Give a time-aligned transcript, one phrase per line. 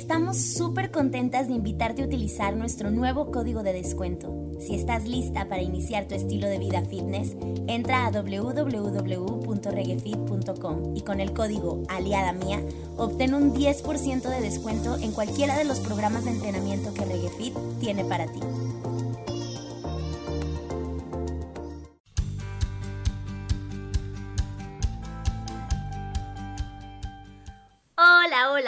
[0.00, 4.50] Estamos súper contentas de invitarte a utilizar nuestro nuevo código de descuento.
[4.58, 7.36] Si estás lista para iniciar tu estilo de vida fitness,
[7.66, 12.62] entra a www.reguefit.com y con el código Aliada Mía
[12.96, 18.02] obtén un 10% de descuento en cualquiera de los programas de entrenamiento que Reguefit tiene
[18.02, 18.40] para ti.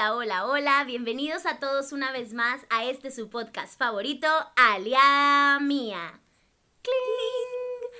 [0.03, 0.85] Hola, hola, hola.
[0.85, 6.19] Bienvenidos a todos una vez más a este su podcast favorito, Aliada Mía.
[6.83, 7.93] ¡Cling!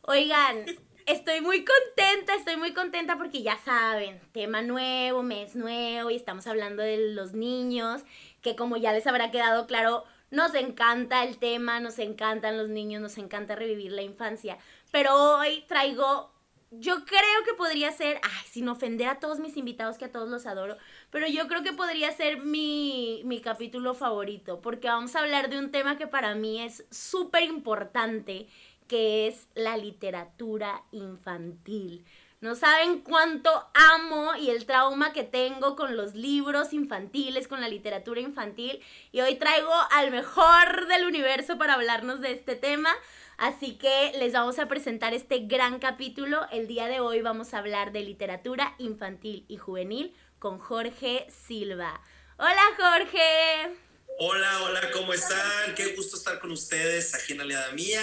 [0.00, 0.64] Oigan,
[1.04, 6.46] estoy muy contenta, estoy muy contenta porque ya saben, tema nuevo, mes nuevo y estamos
[6.46, 8.02] hablando de los niños,
[8.40, 13.02] que como ya les habrá quedado claro, nos encanta el tema, nos encantan los niños,
[13.02, 14.56] nos encanta revivir la infancia.
[14.90, 16.31] Pero hoy traigo
[16.72, 20.28] yo creo que podría ser, ay, sin ofender a todos mis invitados, que a todos
[20.28, 20.76] los adoro,
[21.10, 25.58] pero yo creo que podría ser mi, mi capítulo favorito, porque vamos a hablar de
[25.58, 28.48] un tema que para mí es súper importante,
[28.88, 32.04] que es la literatura infantil.
[32.42, 37.68] No saben cuánto amo y el trauma que tengo con los libros infantiles, con la
[37.68, 38.80] literatura infantil.
[39.12, 42.90] Y hoy traigo al mejor del universo para hablarnos de este tema.
[43.36, 46.46] Así que les vamos a presentar este gran capítulo.
[46.50, 52.00] El día de hoy vamos a hablar de literatura infantil y juvenil con Jorge Silva.
[52.36, 53.76] Hola Jorge.
[54.18, 55.74] Hola, hola, ¿cómo están?
[55.74, 58.02] Qué gusto estar con ustedes aquí en Aliada Mía.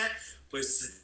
[0.50, 1.04] Pues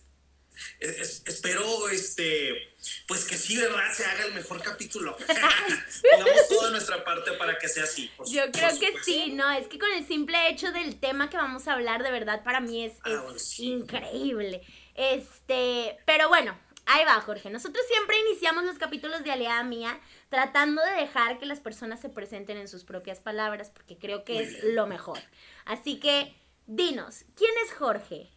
[0.79, 2.74] espero este
[3.07, 3.91] pues que sí, ¿verdad?
[3.93, 5.15] Se haga el mejor capítulo.
[6.11, 8.11] Pongamos toda nuestra parte para que sea así.
[8.27, 9.49] Yo creo que sí, ¿no?
[9.51, 12.59] Es que con el simple hecho del tema que vamos a hablar, de verdad, para
[12.59, 13.23] mí es, ah,
[13.57, 14.61] increíble.
[14.95, 17.49] Este, pero bueno, ahí va, Jorge.
[17.49, 19.99] Nosotros siempre iniciamos los capítulos de Aliada Mía
[20.29, 24.41] tratando de dejar que las personas se presenten en sus propias palabras, porque creo que
[24.41, 25.19] es lo mejor.
[25.65, 26.35] Así que,
[26.67, 28.31] dinos, ¿quién es Jorge?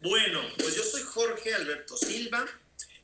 [0.00, 2.44] Bueno, pues yo soy Jorge Alberto Silva.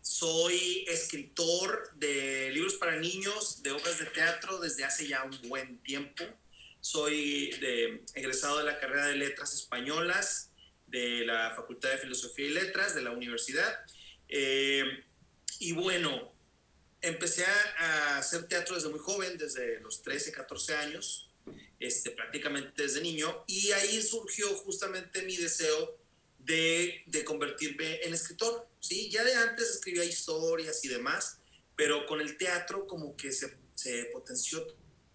[0.00, 5.78] Soy escritor de libros para niños, de obras de teatro desde hace ya un buen
[5.82, 6.24] tiempo.
[6.80, 7.50] Soy
[8.14, 10.48] egresado de la carrera de Letras Españolas
[10.86, 13.78] de la Facultad de Filosofía y Letras de la universidad.
[14.28, 15.04] Eh,
[15.58, 16.32] y bueno,
[17.00, 17.44] empecé
[17.78, 21.30] a hacer teatro desde muy joven, desde los 13, 14 años,
[21.80, 25.98] este, prácticamente desde niño, y ahí surgió justamente mi deseo
[26.38, 29.10] de, convertirme en escritor, ¿sí?
[29.10, 31.38] Ya de antes escribía historias y demás,
[31.76, 34.66] pero con el teatro como que se, se potenció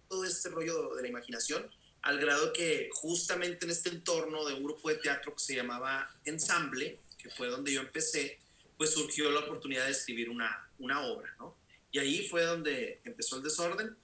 [0.08, 1.70] todo este rollo de la imaginación
[2.04, 6.14] al grado que justamente en este entorno de un grupo de teatro que se llamaba
[6.26, 8.38] Ensamble, que fue donde yo empecé,
[8.76, 11.56] pues surgió la oportunidad de escribir una, una obra, ¿no?
[11.90, 13.96] Y ahí fue donde empezó el desorden.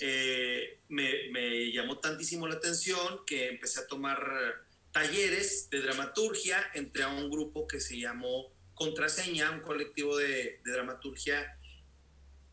[0.00, 7.04] Eh, me, me, llamó tantísimo la atención que empecé a tomar talleres de dramaturgia entre
[7.04, 11.58] a un grupo que se llamó Contraseña, un colectivo de, dramaturgia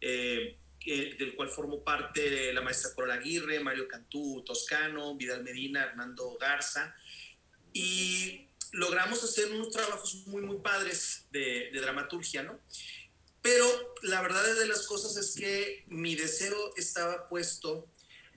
[0.02, 6.36] eh, del cual formó parte la maestra Corola Aguirre, Mario Cantú, Toscano, Vidal Medina, Hernando
[6.40, 6.96] Garza,
[7.72, 12.60] y logramos hacer unos trabajos muy, muy padres de, de dramaturgia, ¿no?
[13.44, 17.88] Pero la verdad de las cosas es que mi deseo estaba puesto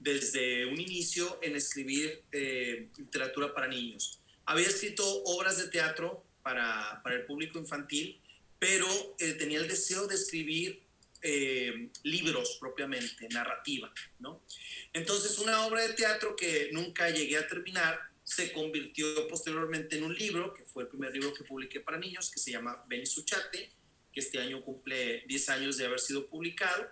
[0.01, 4.21] desde un inicio en escribir eh, literatura para niños.
[4.45, 8.21] Había escrito obras de teatro para, para el público infantil,
[8.61, 8.87] pero
[9.19, 10.81] eh, tenía el deseo de escribir
[11.21, 14.45] eh, libros propiamente, narrativa, ¿no?
[14.93, 20.15] Entonces, una obra de teatro que nunca llegué a terminar se convirtió posteriormente en un
[20.15, 23.73] libro, que fue el primer libro que publiqué para niños, que se llama Ven Suchate,
[24.13, 26.89] que este año cumple 10 años de haber sido publicado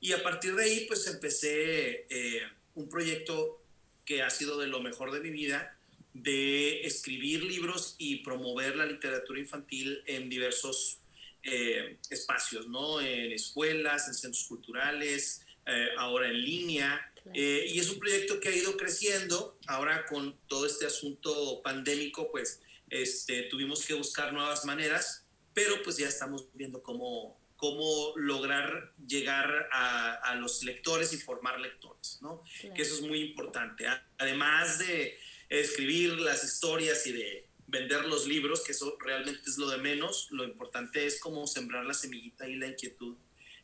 [0.00, 2.40] y a partir de ahí, pues empecé eh,
[2.74, 3.62] un proyecto
[4.06, 5.78] que ha sido de lo mejor de mi vida,
[6.14, 11.00] de escribir libros y promover la literatura infantil en diversos
[11.42, 13.00] eh, espacios, ¿no?
[13.00, 17.10] En escuelas, en centros culturales, eh, ahora en línea.
[17.32, 19.58] y es un proyecto que ha ido creciendo.
[19.66, 22.60] Ahora con todo este asunto pandémico, pues
[22.90, 29.68] este, tuvimos que buscar nuevas maneras, pero pues ya estamos viendo cómo, cómo lograr llegar
[29.72, 32.42] a, los lectores y formar lectores, ¿no?
[32.74, 33.86] Que eso es muy importante.
[34.18, 35.18] Además de
[35.48, 40.28] escribir las historias y de vender los libros, que eso realmente es lo de menos,
[40.30, 43.16] lo importante es cómo sembrar la semillita y la inquietud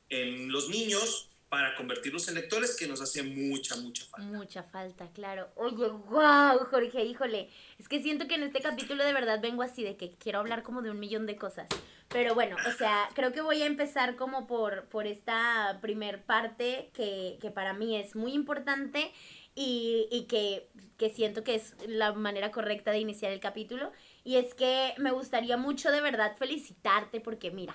[0.08, 4.26] en los niños para convertirlos en lectores, que nos hace mucha, mucha falta.
[4.28, 5.48] Mucha falta, claro.
[5.56, 7.50] Oye, wow, Jorge, híjole.
[7.76, 10.62] Es que siento que en este capítulo de verdad vengo así de que quiero hablar
[10.62, 11.68] como de un millón de cosas.
[12.08, 16.90] Pero bueno, o sea, creo que voy a empezar como por, por esta primer parte
[16.94, 19.12] que, que para mí es muy importante
[19.54, 23.92] y, y que, que siento que es la manera correcta de iniciar el capítulo.
[24.24, 27.74] Y es que me gustaría mucho de verdad felicitarte porque mira,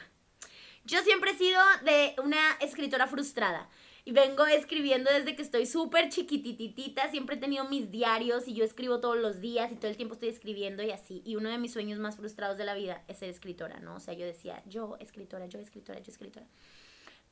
[0.86, 3.70] yo siempre he sido de una escritora frustrada.
[4.08, 8.64] Y vengo escribiendo desde que estoy súper chiquititita, siempre he tenido mis diarios y yo
[8.64, 11.24] escribo todos los días y todo el tiempo estoy escribiendo y así.
[11.26, 13.96] Y uno de mis sueños más frustrados de la vida es ser escritora, ¿no?
[13.96, 16.46] O sea, yo decía, yo escritora, yo escritora, yo escritora.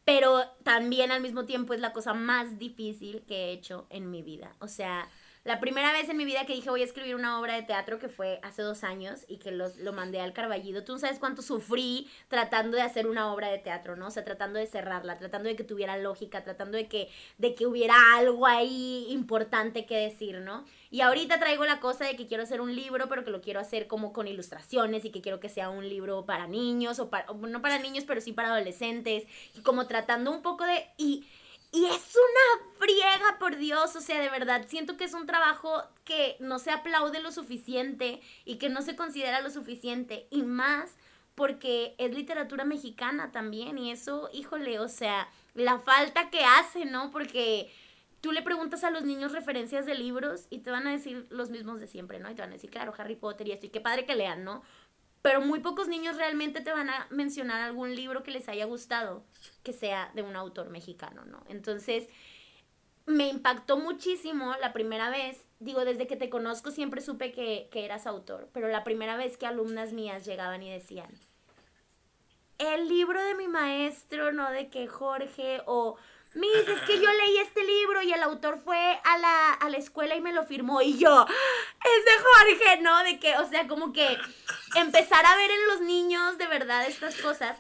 [0.06, 4.22] Pero también al mismo tiempo es la cosa más difícil que he hecho en mi
[4.22, 4.56] vida.
[4.60, 5.10] O sea,
[5.44, 8.00] la primera vez en mi vida que dije voy a escribir una obra de teatro
[8.00, 11.20] que fue hace dos años y que los, lo mandé al Carballido, tú no sabes
[11.20, 14.08] cuánto sufrí tratando de hacer una obra de teatro, ¿no?
[14.08, 17.68] O sea, tratando de cerrarla, tratando de que tuviera lógica, tratando de que, de que
[17.68, 20.64] hubiera algo ahí importante que decir, ¿no?
[20.90, 23.60] Y ahorita traigo la cosa de que quiero hacer un libro, pero que lo quiero
[23.60, 27.26] hacer como con ilustraciones y que quiero que sea un libro para niños o para,
[27.34, 29.26] no para niños, pero sí para adolescentes
[29.58, 30.88] y como tratando un poco de...
[31.74, 35.82] y es una friega, por Dios, o sea, de verdad, siento que es un trabajo
[36.06, 40.96] que no se aplaude lo suficiente y que no se considera lo suficiente, y más
[41.34, 47.10] porque es literatura mexicana también, y eso, híjole, o sea, la falta que hace, ¿no?
[47.10, 47.72] Porque
[48.22, 51.50] tú le preguntas a los niños referencias de libros y te van a decir los
[51.50, 52.30] mismos de siempre, ¿no?
[52.30, 54.44] Y te van a decir, claro, Harry Potter y esto, y qué padre que lean,
[54.44, 54.62] ¿no?
[55.24, 59.24] Pero muy pocos niños realmente te van a mencionar algún libro que les haya gustado
[59.64, 61.42] que sea de un autor mexicano, ¿no?
[61.48, 62.10] Entonces,
[63.06, 67.86] me impactó muchísimo la primera vez, digo, desde que te conozco siempre supe que, que
[67.86, 71.10] eras autor, pero la primera vez que alumnas mías llegaban y decían,
[72.58, 75.96] el libro de mi maestro, no de que Jorge o
[76.36, 79.78] Miss, es que yo leí este libro y el autor fue a la, a la
[79.78, 80.82] escuela y me lo firmó.
[80.82, 83.04] Y yo, es de Jorge, ¿no?
[83.04, 84.18] De que, o sea, como que
[84.76, 87.58] empezar a ver en los niños de verdad estas cosas.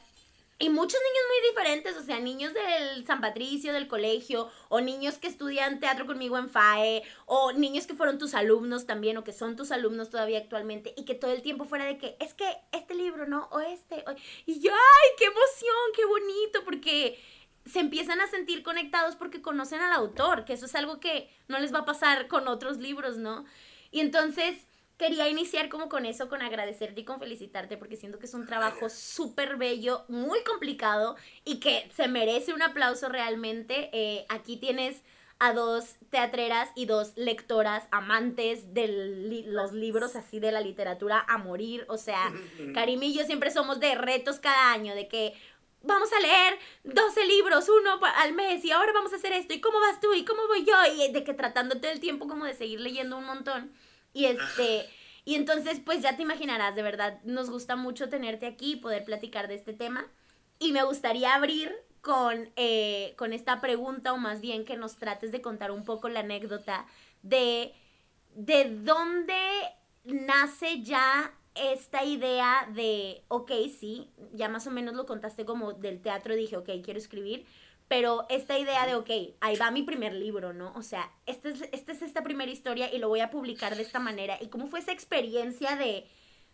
[0.60, 5.18] Y muchos niños muy diferentes, o sea, niños del San Patricio, del colegio, o niños
[5.18, 9.34] que estudian teatro conmigo en FAE, o niños que fueron tus alumnos también, o que
[9.34, 12.46] son tus alumnos todavía actualmente, y que todo el tiempo fuera de que, es que
[12.72, 13.50] este libro, ¿no?
[13.52, 14.06] O este,
[14.46, 17.20] y yo, ay, qué emoción, qué bonito, porque
[17.66, 21.60] se empiezan a sentir conectados porque conocen al autor, que eso es algo que no
[21.60, 23.46] les va a pasar con otros libros, ¿no?
[23.92, 24.56] Y entonces
[24.98, 28.46] quería iniciar como con eso, con agradecerte y con felicitarte, porque siento que es un
[28.46, 31.16] trabajo súper bello, muy complicado
[31.46, 33.90] y que se merece un aplauso realmente.
[33.94, 35.04] Eh, aquí tienes
[35.40, 41.38] a dos teatreras y dos lectoras amantes de los libros así de la literatura a
[41.38, 41.86] morir.
[41.90, 42.32] O sea,
[42.74, 45.34] Karim y yo siempre somos de retos cada año, de que
[45.84, 49.62] vamos a leer 12 libros, uno al mes, y ahora vamos a hacer esto, y
[49.62, 52.46] cómo vas tú, y cómo voy yo, y de que tratando todo el tiempo como
[52.46, 53.74] de seguir leyendo un montón.
[54.14, 54.90] Y este,
[55.26, 59.48] y entonces pues ya te imaginarás, de verdad, nos gusta mucho tenerte aquí, poder platicar
[59.48, 60.08] de este tema.
[60.60, 65.32] Y me gustaría abrir con, eh, con esta pregunta, o más bien que nos trates
[65.32, 66.86] de contar un poco la anécdota
[67.22, 67.74] de,
[68.36, 69.38] de dónde
[70.04, 76.02] nace ya esta idea de, ok, sí, ya más o menos lo contaste como del
[76.02, 77.46] teatro, dije, ok, quiero escribir,
[77.88, 79.10] pero esta idea de, ok,
[79.40, 80.74] ahí va mi primer libro, ¿no?
[80.76, 83.84] O sea, esta es, esta es esta primera historia y lo voy a publicar de
[83.84, 84.38] esta manera.
[84.42, 86.08] Y cómo fue esa experiencia de,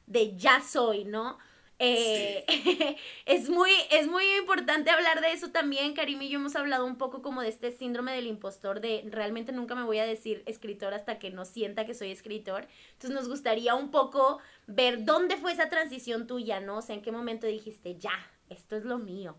[0.05, 1.37] de ya soy, ¿no?
[1.81, 2.45] Eh,
[3.25, 5.93] es, muy, es muy importante hablar de eso también.
[5.93, 9.53] Karim y yo hemos hablado un poco como de este síndrome del impostor, de realmente
[9.53, 12.67] nunca me voy a decir escritor hasta que no sienta que soy escritor.
[12.93, 16.79] Entonces nos gustaría un poco ver dónde fue esa transición tuya, ¿no?
[16.79, 19.37] O sea, en qué momento dijiste, ya, esto es lo mío.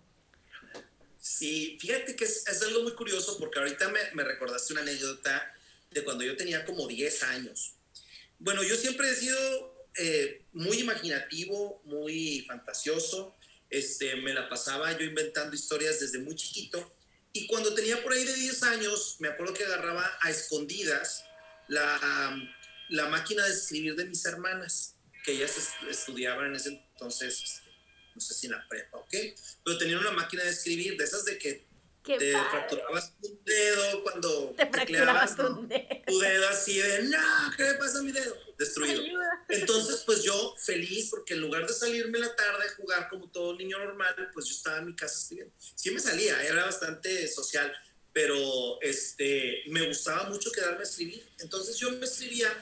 [1.20, 5.54] Sí, fíjate que es, es algo muy curioso porque ahorita me, me recordaste una anécdota
[5.90, 7.75] de cuando yo tenía como 10 años.
[8.38, 13.37] Bueno, yo siempre he sido eh, muy imaginativo, muy fantasioso.
[13.68, 16.97] Este, me la pasaba yo inventando historias desde muy chiquito.
[17.32, 21.25] Y cuando tenía por ahí de 10 años, me acuerdo que agarraba a escondidas
[21.68, 22.37] la,
[22.88, 25.56] la máquina de escribir de mis hermanas, que ellas
[25.88, 27.70] estudiaban en ese entonces, este,
[28.14, 31.04] no sé si en la prepa o qué, pero tenían una máquina de escribir, de
[31.04, 31.68] esas de que
[32.02, 35.87] te fracturabas un dedo cuando te fracturabas un dedo.
[36.06, 37.18] Tu dedo así de, no,
[37.56, 38.37] ¿qué le pasa a mi dedo?
[38.61, 39.02] Destruido.
[39.49, 43.57] Entonces, pues yo feliz porque en lugar de salirme la tarde a jugar como todo
[43.57, 45.55] niño normal, pues yo estaba en mi casa escribiendo.
[45.59, 47.75] Sí me salía, era bastante social,
[48.12, 51.26] pero este, me gustaba mucho quedarme a escribir.
[51.38, 52.52] Entonces yo me escribía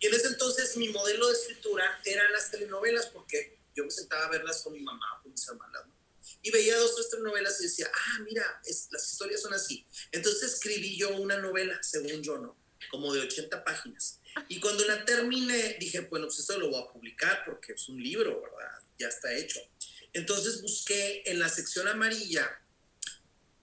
[0.00, 4.24] y en ese entonces mi modelo de escritura eran las telenovelas porque yo me sentaba
[4.24, 5.82] a verlas con mi mamá, con mis hermanas,
[6.42, 9.86] y veía dos o tres novelas y decía, ah, mira, las historias son así.
[10.10, 12.58] Entonces escribí yo una novela, según yo, ¿no?
[12.90, 14.20] Como de 80 páginas.
[14.48, 18.02] Y cuando la terminé, dije, bueno, pues esto lo voy a publicar porque es un
[18.02, 18.78] libro, ¿verdad?
[18.98, 19.60] Ya está hecho.
[20.12, 22.48] Entonces busqué en la sección amarilla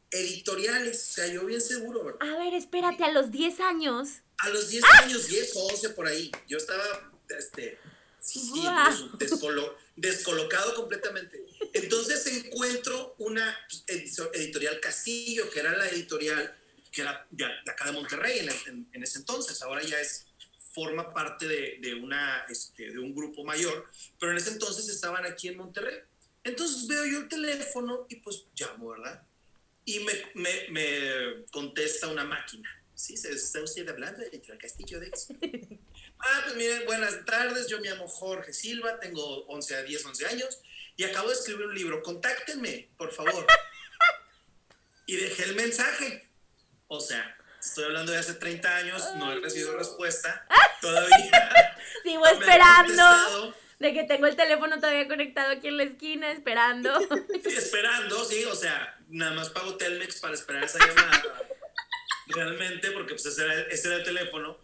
[0.09, 2.03] editoriales, o sea, yo bien seguro.
[2.03, 2.21] ¿verdad?
[2.21, 4.09] A ver, espérate, a los 10 años.
[4.39, 7.77] A los 10 años, 10 o 11 por ahí, yo estaba, este,
[8.19, 9.17] sí, sí, Guau.
[9.17, 11.45] des- descolo- descolocado completamente.
[11.73, 13.57] Entonces encuentro una
[14.33, 16.57] editorial Castillo, que era la editorial
[16.91, 20.25] que era de, de acá de Monterrey en, en- en ese entonces, ahora ya es
[20.73, 25.25] forma parte de, de una, este, de un grupo mayor, pero en ese entonces estaban
[25.25, 25.99] aquí en Monterrey.
[26.43, 29.23] Entonces veo yo el teléfono y pues llamo, ¿verdad?
[29.85, 32.69] Y me, me, me contesta una máquina.
[32.93, 35.27] Sí, se está usted hablando de Castillo de Ex.
[36.23, 40.25] Ah, pues miren, buenas tardes, yo me llamo Jorge Silva, tengo 11 a 10, 11
[40.27, 40.59] años
[40.95, 42.03] y acabo de escribir un libro.
[42.03, 43.45] Contáctenme, por favor.
[45.07, 46.29] Y dejé el mensaje.
[46.87, 50.45] O sea, estoy hablando de hace 30 años, no he recibido respuesta.
[50.81, 51.77] Todavía.
[52.03, 53.55] Sigo no esperando.
[53.79, 56.99] De que tengo el teléfono todavía conectado aquí en la esquina, esperando.
[57.43, 61.23] Sí, esperando, sí, o sea, nada más pago Telmex para esperar esa llamada.
[62.27, 64.59] Realmente, porque pues ese era, ese era el teléfono.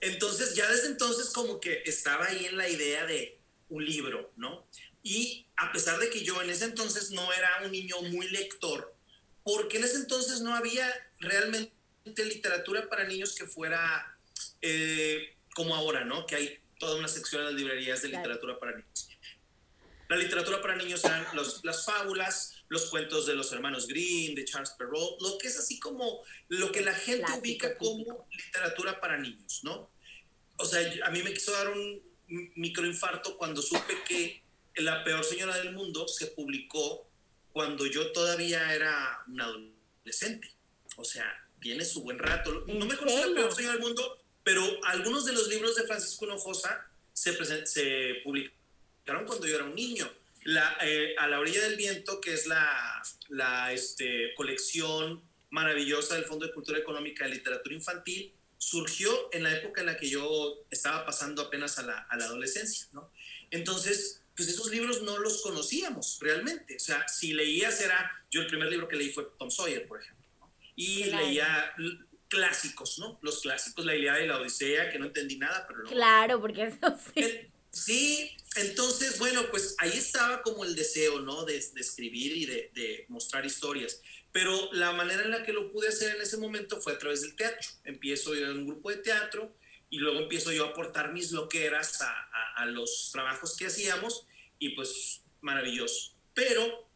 [0.00, 4.66] Entonces, ya desde entonces como que estaba ahí en la idea de un libro, ¿no?
[5.02, 8.94] Y a pesar de que yo en ese entonces no era un niño muy lector,
[9.42, 10.86] porque en ese entonces no había
[11.18, 14.16] realmente literatura para niños que fuera
[14.62, 16.26] eh, como ahora, ¿no?
[16.26, 19.08] Que hay toda una sección en las librerías de literatura para niños.
[20.08, 24.44] La literatura para niños eran los- las fábulas, los cuentos de los hermanos Grimm, de
[24.44, 29.00] Charles Perrault, lo que es así como lo que la gente Clásico, ubica como literatura
[29.00, 29.90] para niños, ¿no?
[30.56, 32.02] O sea, a mí me quiso dar un
[32.56, 34.42] microinfarto cuando supe que
[34.76, 37.10] La peor señora del mundo se publicó
[37.52, 40.54] cuando yo todavía era un adolescente.
[40.96, 41.26] O sea,
[41.60, 42.64] tiene su buen rato.
[42.66, 43.34] ¿En No me conozco La serio?
[43.36, 49.26] peor señora del mundo, pero algunos de los libros de Francisco Hinojosa se, se publicaron
[49.26, 50.10] cuando yo era un niño.
[50.44, 56.24] La, eh, a la orilla del viento, que es la, la este, colección maravillosa del
[56.24, 60.64] Fondo de Cultura Económica de Literatura Infantil, surgió en la época en la que yo
[60.70, 63.10] estaba pasando apenas a la, a la adolescencia, ¿no?
[63.50, 66.76] Entonces, pues esos libros no los conocíamos realmente.
[66.76, 70.00] O sea, si leías era, yo el primer libro que leí fue Tom Sawyer, por
[70.00, 70.19] ejemplo.
[70.82, 71.26] Y Claro.
[71.26, 71.72] leía
[72.28, 73.18] clásicos, ¿no?
[73.22, 76.62] Los clásicos, la Ilíada y la Odisea, que no entendí nada, pero luego Claro, porque
[76.64, 76.78] eso
[77.14, 77.20] sí.
[77.20, 81.44] en- Sí, entonces, bueno, pues ahí estaba como el deseo, ¿no?
[81.44, 84.00] De, de escribir y de, de mostrar historias.
[84.32, 87.22] Pero la manera en la que lo pude hacer en ese momento fue a través
[87.22, 87.68] del teatro.
[87.84, 89.54] Empiezo yo en un grupo de teatro
[89.88, 94.26] y luego empiezo yo a aportar mis loqueras a, a- a los trabajos que hacíamos
[94.58, 96.12] y pues maravilloso.
[96.34, 96.90] Pero,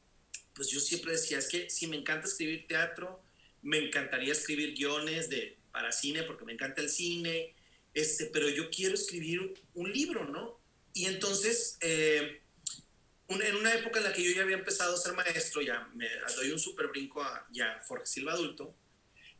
[0.54, 3.23] pues yo siempre decía, es que si me encanta escribir teatro,
[3.64, 7.54] me encantaría escribir guiones de, para cine porque me encanta el cine,
[7.92, 10.60] este, pero yo quiero escribir un libro, ¿no?
[10.92, 12.40] Y entonces, eh,
[13.28, 16.06] en una época en la que yo ya había empezado a ser maestro, ya me
[16.36, 18.76] doy un súper brinco a ya Jorge Silva adulto,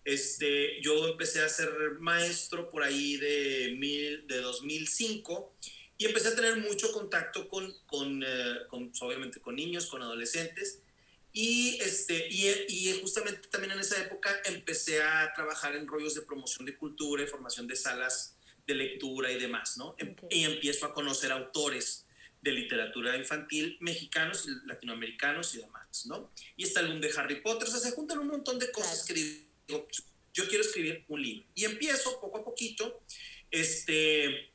[0.05, 5.57] este, yo empecé a ser maestro por ahí de, mil, de 2005
[5.97, 8.59] y empecé a tener mucho contacto con, con, eh,
[9.01, 10.83] obviamente, con niños, con adolescentes.
[11.37, 16.23] Y, este, y, y justamente también en esa época empecé a trabajar en rollos de
[16.23, 18.37] promoción de cultura y formación de salas
[18.69, 19.97] de lectura y demás, ¿no?
[19.99, 20.33] Em- Ok.
[20.33, 22.07] Y empiezo a conocer autores
[22.41, 26.31] de literatura infantil mexicanos, latinoamericanos y demás, ¿no?
[26.57, 29.05] Y está el boom de Harry Potter, o sea, se juntan un montón de cosas
[29.05, 29.89] que digo,
[30.33, 31.49] yo quiero escribir un libro.
[31.55, 33.03] Y empiezo poco a poquito,
[33.51, 34.51] este,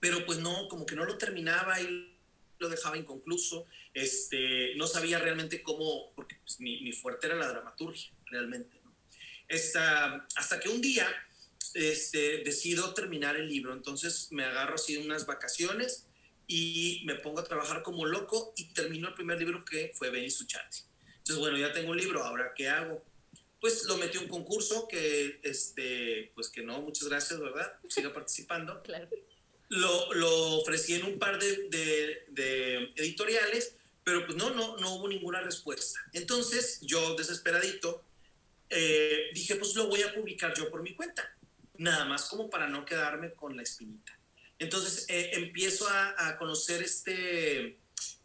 [0.00, 2.15] pero pues no, como que no lo terminaba y
[2.58, 7.48] lo dejaba inconcluso, este, no sabía realmente cómo, porque pues, mi, mi fuerte era la
[7.48, 8.94] dramaturgia, realmente, ¿no?
[9.48, 11.08] Esta, hasta que un día
[11.74, 16.06] este, decido terminar el libro, entonces me agarro así unas vacaciones
[16.46, 20.30] y me pongo a trabajar como loco y termino el primer libro que fue Benny
[20.30, 20.78] Suchati.
[21.18, 23.04] Entonces, bueno, ya tengo un libro, ahora ¿qué hago?
[23.60, 27.78] Pues lo metí a un concurso que, este, pues que no, muchas gracias, ¿verdad?
[27.88, 29.08] Siga participando Claro.
[29.68, 34.94] Lo, lo ofrecí en un par de, de- de editoriales, pero pues no, no, no
[34.94, 35.98] hubo ninguna respuesta.
[36.12, 38.04] Entonces yo, desesperadito,
[38.70, 41.28] eh, dije, pues lo voy a publicar yo por mi cuenta,
[41.78, 44.16] nada más como para no quedarme con la espinita.
[44.58, 47.78] Entonces eh, empiezo a, a conocer este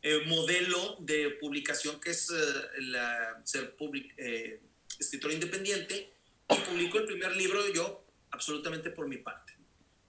[0.03, 2.33] eh, modelo de publicación que es eh,
[2.79, 4.61] la, ser public- eh,
[4.99, 6.13] escritor independiente
[6.49, 9.53] y publico el primer libro yo absolutamente por mi parte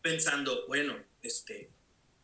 [0.00, 1.70] pensando, bueno, este,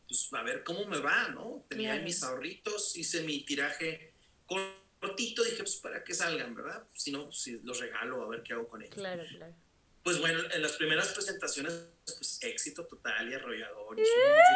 [0.07, 1.65] pues a ver cómo me va, ¿no?
[1.69, 2.05] Tenía Claro.
[2.05, 4.13] mis ahorritos, hice mi tiraje
[4.47, 6.85] cortito, dije, pues para que salgan, ¿verdad?
[6.95, 8.95] Si no, si los regalo, a ver qué hago con ellos.
[8.95, 9.55] Claro, claro.
[10.03, 11.73] Pues bueno, en las primeras presentaciones,
[12.05, 13.99] pues éxito total y arrollador.
[13.99, 14.07] y yo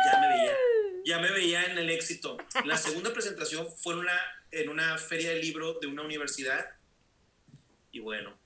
[0.07, 0.57] ya me veía,
[1.05, 2.39] ya me veía en el éxito.
[2.65, 4.21] La segunda presentación fue en una,
[4.51, 6.65] en una feria de libro de una universidad
[7.91, 8.39] y bueno,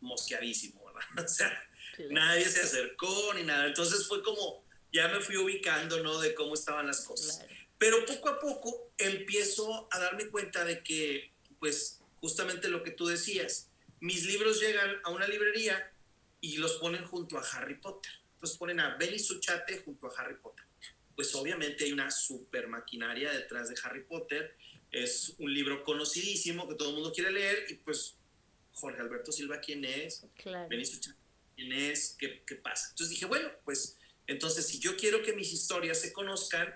[0.00, 1.00] mosqueadísimo, ¿verdad?
[1.24, 1.68] O sea,
[2.10, 3.66] nadie se acercó ni nada.
[3.66, 4.63] Entonces fue como,
[4.94, 6.20] ya me fui ubicando, ¿no?
[6.20, 7.44] De cómo estaban las cosas.
[7.78, 13.08] Pero poco a poco empiezo a darme cuenta de que, pues, justamente lo que tú
[13.08, 13.68] decías,
[14.00, 15.92] mis libros llegan a una librería
[16.40, 18.12] y los ponen junto a Harry Potter.
[18.34, 20.64] Entonces ponen a Benny Suchate junto a Harry Potter.
[21.16, 24.56] Pues obviamente hay una super maquinaria detrás de Harry Potter.
[24.92, 28.14] Es un libro conocidísimo que todo el mundo quiere leer y pues
[28.72, 30.24] Jorge Alberto Silva, ¿quién es?
[30.36, 30.68] Claro.
[30.68, 31.18] Benny Suchate,
[31.56, 32.14] ¿quién es?
[32.16, 32.90] ¿Qué, ¿Qué pasa?
[32.90, 36.74] Entonces dije, bueno, pues entonces si yo quiero que mis historias se conozcan,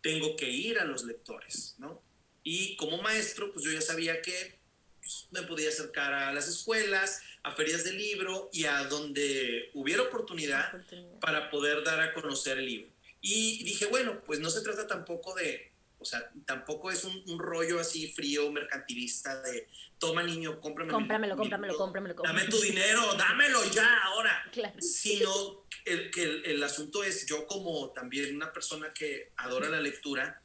[0.00, 2.02] tengo que ir a los lectores, ¿no?
[2.44, 4.58] Y como maestro, pues yo ya sabía que
[5.00, 10.02] pues, me podía acercar a las escuelas, a ferias de libro y a donde hubiera
[10.02, 10.72] oportunidad,
[11.20, 12.92] para poder dar a conocer el libro.
[13.20, 15.71] Y dije, bueno, pues no se trata tampoco de,
[16.02, 19.68] o sea, tampoco es un, rollo así frío, mercantilista de,
[19.98, 20.98] toma niño, cómpramelo.
[20.98, 24.38] Cómpramelo, cómpramelo, cómpramelo, Dame tu dinero, dámelo ya ahora.
[24.52, 24.74] Claro.
[24.80, 30.42] Sino el, que el, asunto es, yo como también una persona que adora la lectura,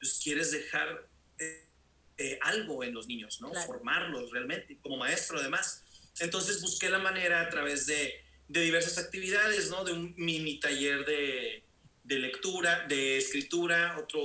[0.00, 1.06] pues quieres dejar
[1.38, 1.68] eh,
[2.16, 3.52] eh, algo en los niños, ¿no?
[3.66, 5.84] Formarlos realmente, como maestro además.
[6.18, 8.12] Entonces busqué la manera a través de,
[8.48, 9.84] de diversas actividades, ¿no?
[9.84, 11.64] De un mini taller de,
[12.04, 14.20] de lectura, de escritura, otro,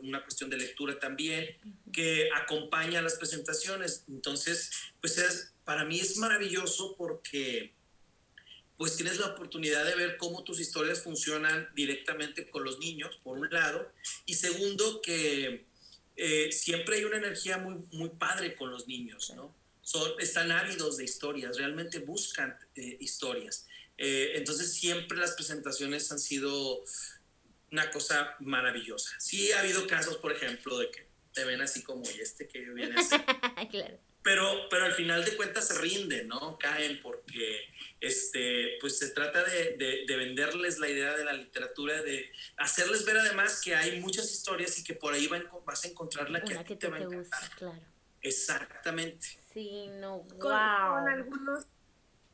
[0.00, 1.56] una cuestión de lectura también,
[1.92, 4.04] que acompaña las presentaciones.
[4.08, 7.74] Entonces, pues es, para mí es maravilloso porque
[8.76, 13.38] pues tienes la oportunidad de ver cómo tus historias funcionan directamente con los niños, por
[13.38, 13.90] un lado,
[14.26, 15.64] y segundo, que
[16.16, 19.54] eh, siempre hay una energía muy, muy padre con los niños, ¿no?
[19.82, 23.66] Son, están ávidos de historias, realmente buscan eh, historias.
[23.98, 26.82] Eh, entonces siempre las presentaciones han sido
[27.72, 29.18] una cosa maravillosa.
[29.18, 32.60] Sí ha habido casos, por ejemplo, de que te ven así como, ¿y este que
[32.60, 33.16] viene así?
[33.70, 36.58] claro pero, pero al final de cuentas se rinden, ¿no?
[36.58, 37.60] Caen porque
[38.00, 43.18] este, pues se trata de, de, venderles la idea de la literatura, de hacerles ver
[43.18, 45.30] además que hay muchas historias y que por ahí
[45.64, 47.50] vas a encontrar la que, a ti te, va a encantar.
[47.56, 47.80] claro.
[48.20, 49.28] Exactamente.
[49.52, 50.40] Sí, no, wow.
[50.40, 51.66] con algunos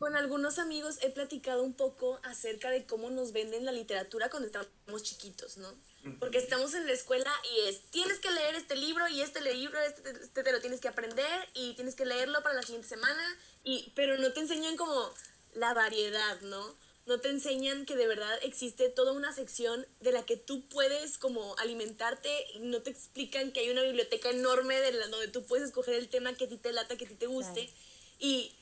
[0.02, 4.48] con algunos amigos he platicado un poco acerca de cómo nos venden la literatura cuando
[4.48, 5.72] estamos chiquitos, ¿no?
[6.18, 9.78] Porque estamos en la escuela y es, tienes que leer este libro y este libro,
[9.78, 13.38] este, este, te lo tienes que aprender y tienes que leerlo para la siguiente semana,
[13.62, 15.08] y, pero no te enseñan como
[15.54, 16.74] la variedad, ¿no?
[17.06, 21.16] No te enseñan que de verdad existe toda una sección de la que tú puedes
[21.16, 25.46] como alimentarte y no te explican que hay una biblioteca enorme de la, donde tú
[25.46, 27.70] puedes escoger el tema que a ti te lata, que a ti te guste.
[28.18, 28.52] Y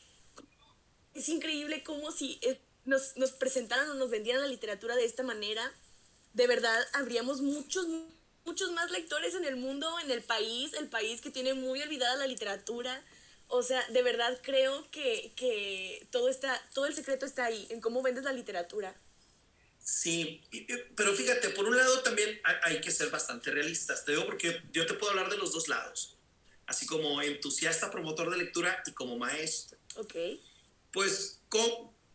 [1.14, 2.40] es increíble como si
[2.84, 5.72] nos, nos presentaran o nos vendieran la literatura de esta manera,
[6.32, 7.86] de verdad habríamos muchos,
[8.44, 12.16] muchos más lectores en el mundo, en el país, el país que tiene muy olvidada
[12.16, 13.02] la literatura.
[13.48, 17.80] O sea, de verdad creo que, que todo, está, todo el secreto está ahí, en
[17.80, 18.94] cómo vendes la literatura.
[19.82, 20.42] Sí,
[20.94, 24.04] pero fíjate, por un lado también hay que ser bastante realistas.
[24.04, 26.16] Te digo porque yo te puedo hablar de los dos lados,
[26.66, 29.78] así como entusiasta, promotor de lectura y como maestro.
[29.96, 30.14] Ok.
[30.92, 31.40] Pues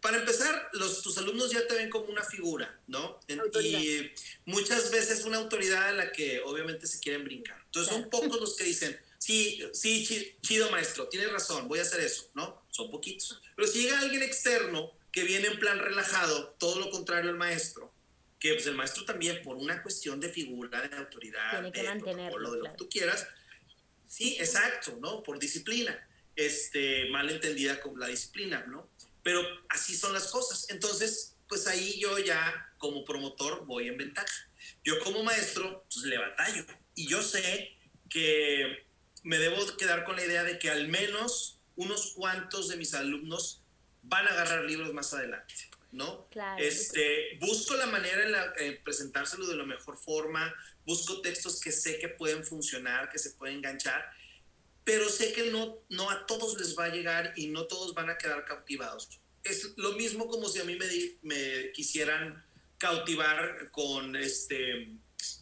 [0.06, 3.20] para empezar, los, tus alumnos ya te ven como una figura, ¿no?
[3.28, 4.12] Y
[4.46, 7.60] muchas veces una autoridad a la que obviamente se quieren brincar.
[7.66, 12.02] Entonces son pocos los que dicen, sí, sí, chido maestro, tienes razón, voy a hacer
[12.02, 12.68] eso, ¿no?
[12.70, 13.42] Son poquitos.
[13.56, 17.92] Pero si llega alguien externo que viene en plan relajado, todo lo contrario al maestro,
[18.38, 22.32] que pues el maestro también por una cuestión de figura, de autoridad, Tiene que de
[22.38, 23.28] lo que tú quieras,
[24.08, 25.24] sí, exacto, ¿no?
[25.24, 26.00] Por disciplina
[26.36, 28.90] este, mal entendida con la disciplina, ¿no?
[29.24, 30.68] Pero así son las cosas.
[30.70, 34.50] Entonces, pues ahí yo ya como promotor voy en ventaja.
[34.84, 36.66] Yo como maestro, pues le batallo.
[36.94, 37.76] Y yo sé
[38.10, 38.86] que
[39.24, 43.64] me debo quedar con la idea de que al menos unos cuantos de mis alumnos
[44.04, 45.54] van a agarrar libros más adelante,
[45.92, 46.28] ¿no?
[46.30, 46.64] Claro.
[46.64, 50.54] Este, busco la manera en, la, presentárselo de la mejor forma,
[50.86, 54.06] busco textos que sé que pueden funcionar, que se pueden enganchar
[54.86, 58.10] pero sé que no, no a todos les va a llegar y no todos van
[58.10, 59.10] a quedar cautivados.
[59.44, 60.88] Es lo mismo como si a mí me,
[61.24, 62.46] me quisieran
[62.78, 64.94] cautivar con este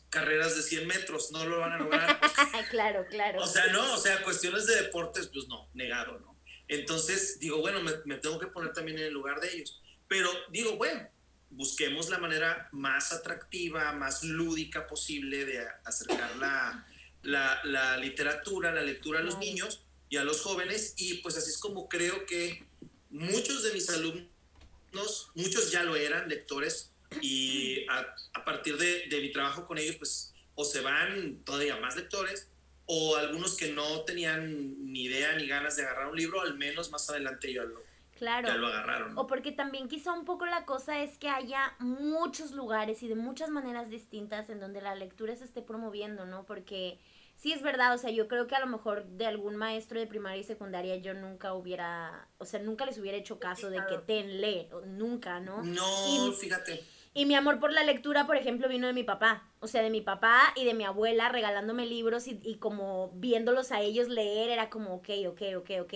[0.10, 2.20] carreras de 100 metros, no lo van a lograr.
[2.70, 3.42] claro, claro.
[3.42, 6.40] O sea, no, o sea, cuestiones de deportes, pues no, negado, ¿no?
[6.68, 9.82] Entonces digo, bueno, me, me tengo que poner también en el lugar de ellos.
[10.08, 11.10] Pero digo, bueno,
[11.50, 16.88] busquemos la manera más atractiva, más lúdica posible de acercar la,
[17.24, 21.58] la, literatura, la lectura a los niños y a los jóvenes y pues así es
[21.58, 22.64] como creo que
[23.10, 29.66] muchos de mis alumnos, muchos ya lo eran lectores y a, partir de, mi trabajo
[29.66, 32.50] con ellos pues o se van todavía más lectores
[32.86, 36.92] o algunos que no tenían ni idea ni ganas de agarrar un libro, al menos
[36.92, 37.82] más adelante ya lo,
[38.18, 38.48] Claro.
[38.48, 39.18] ya lo agarraron.
[39.18, 43.16] O porque también quizá un poco la cosa es que haya muchos lugares y de
[43.16, 46.46] muchas maneras distintas en donde la lectura se esté promoviendo, ¿no?
[46.46, 47.00] Porque
[47.44, 50.08] sí es verdad, o sea, yo creo que a lo mejor de algún maestro de
[50.08, 53.98] primaria y secundaria yo nunca hubiera, o sea, nunca les hubiera hecho caso de que
[53.98, 55.62] ten, lee, o nunca, ¿no?
[55.62, 56.82] No, Y- fíjate.
[57.14, 59.52] Y mi amor por la lectura, por ejemplo, vino de mi papá.
[59.60, 63.74] O sea, de mi papá y de mi abuela regalándome libros y, y como viéndolos
[63.74, 65.94] a ellos leer, era como, ok, ok, ok, ok.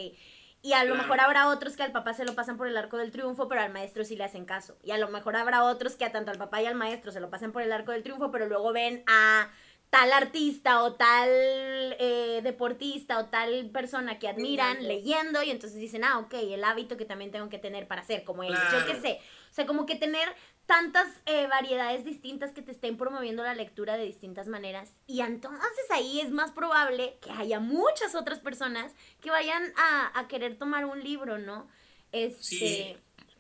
[0.64, 0.96] Y a lo Claro.
[1.04, 3.62] mejor habrá otros que al papá se lo pasan por el arco del triunfo, pero
[3.62, 4.78] al maestro sí le hacen caso.
[4.84, 7.22] Y a lo mejor habrá otros que a tanto al papá y al maestro se
[7.22, 9.50] lo pasan por el arco del triunfo, pero luego ven a
[9.90, 16.04] tal artista o tal eh, deportista o tal persona que admiran leyendo y entonces dicen,
[16.04, 18.60] ah, ok, el hábito que también tengo que tener para ser como ellos.
[18.72, 19.20] Yo qué sé.
[19.50, 20.28] O sea, como que tener
[20.66, 24.92] tantas eh, variedades distintas que te estén promoviendo la lectura de distintas maneras.
[25.08, 30.28] Y entonces ahí es más probable que haya muchas otras personas que vayan a, a
[30.28, 31.70] querer tomar un libro, ¿no?
[32.12, 32.98] Este, Sí.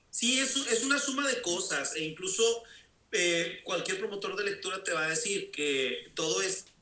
[0.10, 2.42] Sí, es, es una suma de cosas e incluso
[3.12, 6.74] eh, cualquier promotor de lectura te va a decir que todo este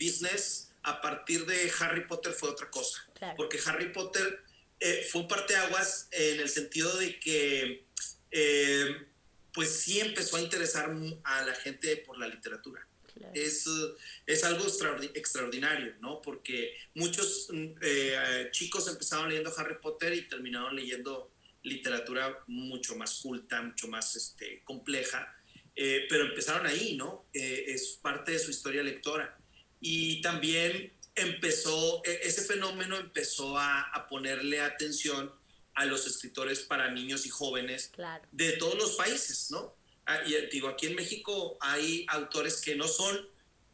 [0.00, 3.06] business a partir de Harry Potter fue otra cosa.
[3.14, 3.34] Claro.
[3.36, 4.42] Porque Harry Potter
[4.80, 7.84] eh, fue un parteaguas en el sentido de que
[8.30, 9.06] eh,
[9.52, 10.92] pues sí empezó a interesar
[11.24, 13.32] a la gente por la literatura claro.
[13.34, 13.64] es,
[14.26, 16.20] es algo extraordi- extraordinario, ¿no?
[16.20, 21.30] Porque muchos mm, eh, chicos empezaron leyendo Harry Potter y terminaron leyendo
[21.64, 25.34] literatura mucho más culta, mucho más este, compleja,
[25.74, 27.26] eh, pero empezaron ahí, ¿no?
[27.32, 29.36] Eh, es parte de su historia lectora.
[29.80, 35.32] Y también empezó, e- ese fenómeno empezó a, a ponerle atención
[35.74, 38.24] a los escritores para niños y jóvenes Claro.
[38.30, 39.74] de todos los países, ¿no?
[40.06, 43.26] Ah, y eh, digo, aquí en México hay autores que no son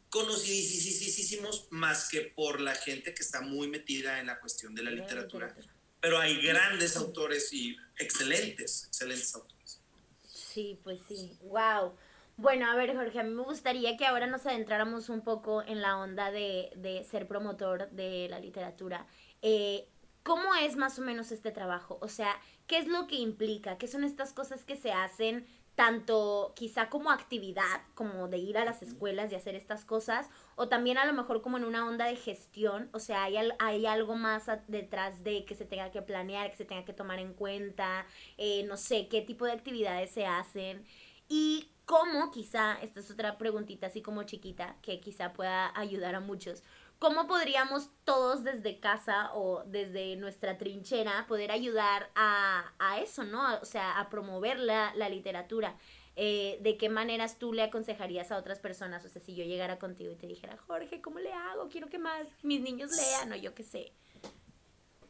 [0.09, 4.91] conocidísimos más que por la gente que está muy metida en la cuestión de la
[4.91, 5.55] literatura.
[6.01, 9.79] Pero hay grandes autores y excelentes, excelentes autores.
[10.25, 11.37] Sí, pues sí.
[11.43, 11.93] Wow.
[12.37, 15.81] Bueno, a ver, Jorge, a mí me gustaría que ahora nos adentráramos un poco en
[15.81, 19.05] la onda de, de ser promotor de la literatura.
[19.41, 19.87] Eh,
[20.23, 21.97] ¿Cómo es más o menos este trabajo?
[22.01, 23.77] O sea, ¿qué es lo que implica?
[23.77, 28.65] ¿Qué son estas cosas que se hacen tanto quizá como actividad, como de ir a
[28.65, 30.27] las escuelas y hacer estas cosas,
[30.61, 33.87] o también a lo mejor como en una onda de gestión, o sea, hay, hay
[33.87, 37.33] algo más detrás de que se tenga que planear, que se tenga que tomar en
[37.33, 38.05] cuenta,
[38.37, 40.85] eh, no sé, qué tipo de actividades se hacen
[41.27, 46.19] y cómo quizá, esta es otra preguntita así como chiquita, que quizá pueda ayudar a
[46.19, 46.61] muchos,
[46.99, 53.41] ¿cómo podríamos todos desde casa o desde nuestra trinchera poder ayudar a, a eso, ¿no?
[53.63, 55.75] O sea, a promover la, la literatura.
[56.23, 59.03] Eh, ¿De qué maneras tú le aconsejarías a otras personas?
[59.03, 61.67] O sea, si yo llegara contigo y te dijera, Jorge, ¿cómo le hago?
[61.67, 63.91] Quiero que más mis niños lean o yo qué sé.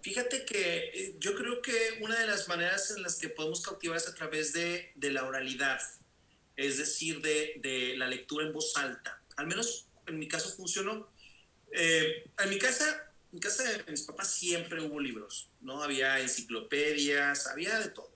[0.01, 3.97] Fíjate que eh, yo creo que una de las maneras en las que podemos cautivar
[3.97, 5.81] es a través de, de la oralidad,
[6.55, 9.21] es decir, de, de la lectura en voz alta.
[9.35, 11.09] Al menos en mi caso funcionó.
[11.73, 15.83] Eh, en mi casa, en casa de mis papás siempre hubo libros, ¿no?
[15.83, 18.10] Había enciclopedias, había de todo.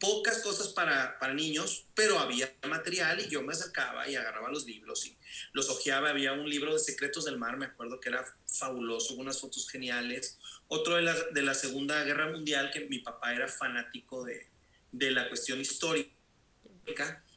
[0.00, 4.66] Pocas cosas para, para niños, pero había material y yo me acercaba y agarraba los
[4.66, 5.16] libros y
[5.52, 6.10] los hojeaba.
[6.10, 10.38] Había un libro de Secretos del Mar, me acuerdo que era fabuloso, unas fotos geniales.
[10.66, 14.48] Otro de la, de la Segunda Guerra Mundial, que mi papá era fanático de,
[14.90, 16.10] de la cuestión histórica.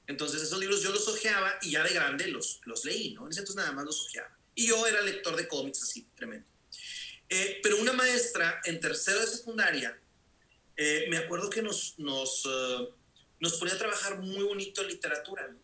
[0.08, 3.26] Entonces esos libros yo los hojeaba y ya de grande los, los leí, ¿no?
[3.26, 4.36] En ese entonces nada más los hojeaba.
[4.56, 6.48] Y yo era lector de cómics así, tremendo.
[7.30, 10.00] Eh, pero una maestra en tercero de secundaria,
[10.78, 12.90] eh, me acuerdo que nos, nos, uh,
[13.40, 15.56] nos ponía a trabajar muy bonito en literatura.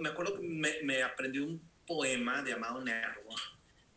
[0.00, 3.34] me acuerdo que me, me aprendí un poema de Amado Nervo.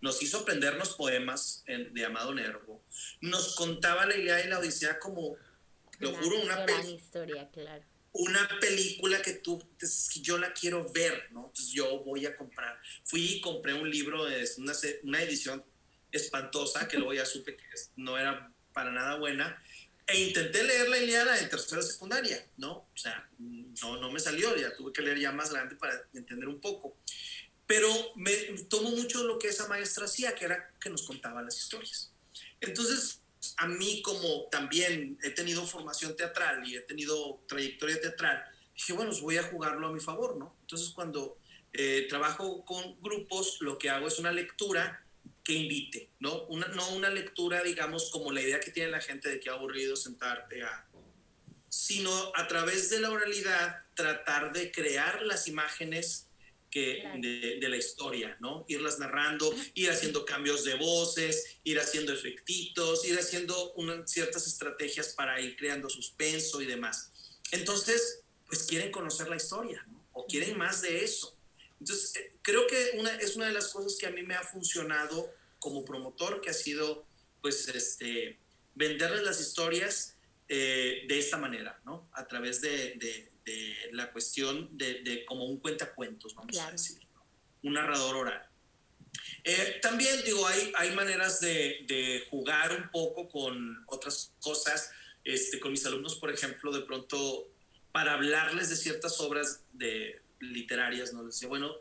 [0.02, 2.84] Nos hizo aprendernos poemas de Amado Nervo.
[3.22, 5.36] Nos contaba la Ilíada y la Odisea como,
[6.00, 7.84] lo juro, una historia, claro.
[8.12, 9.64] una película que tú,
[10.22, 11.48] yo la quiero ver, ¿no?
[11.48, 12.80] Entonces yo voy a comprar.
[13.06, 15.64] Fui y compré un libro, es una, una edición
[16.12, 17.64] espantosa, que luego ya supe que
[17.96, 19.62] no era para nada buena,
[20.08, 22.72] e intenté leer la Iliada en tercera secundaria, ¿no?
[22.72, 26.48] O sea, no, no me salió, ya tuve que leer ya más grande para entender
[26.48, 26.96] un poco.
[27.66, 28.34] Pero me
[28.70, 32.14] tomo mucho lo que esa maestra hacía, que era que nos contaba las historias.
[32.62, 33.22] Entonces,
[33.58, 39.12] a mí como también he tenido formación teatral y he tenido trayectoria teatral, dije, bueno,
[39.12, 40.56] pues voy a jugarlo a mi favor, ¿no?
[40.62, 41.38] Entonces, cuando
[41.74, 45.04] eh, trabajo con grupos, lo que hago es una lectura
[45.48, 46.44] que invite, ¿no?
[46.48, 49.96] Una, no una lectura, digamos, como la idea que tiene la gente de que aburrido
[49.96, 50.86] sentarte a...
[51.70, 56.28] sino a través de la oralidad tratar de crear las imágenes
[56.70, 58.66] que de, la historia, ¿no?
[58.68, 63.74] Irlas narrando, ir haciendo cambios de voces, ir haciendo efectitos, ir haciendo
[64.06, 67.14] ciertas estrategias para ir creando suspenso y demás.
[67.52, 70.06] Entonces, pues quieren conocer la historia, ¿no?
[70.12, 71.37] O quieren más de eso.
[71.80, 74.44] Entonces, eh, creo que una, es una de las cosas que a mí me ha
[74.44, 77.06] funcionado como promotor, que ha sido,
[77.42, 78.40] pues, este,
[78.76, 80.16] venderles las historias
[80.50, 82.10] eh, de esta manera, ¿no?
[82.14, 83.32] A través de,
[83.92, 87.00] la cuestión de, como un cuentacuentos, vamos a decir,
[87.64, 88.46] un narrador oral.
[89.44, 94.92] Eh, también digo, hay, hay maneras de, jugar un poco con otras cosas.
[95.24, 97.50] Este, con mis alumnos, por ejemplo, de pronto,
[97.92, 101.24] para hablarles de ciertas obras de, literarias, ¿no?
[101.24, 101.76] Les decía, bueno,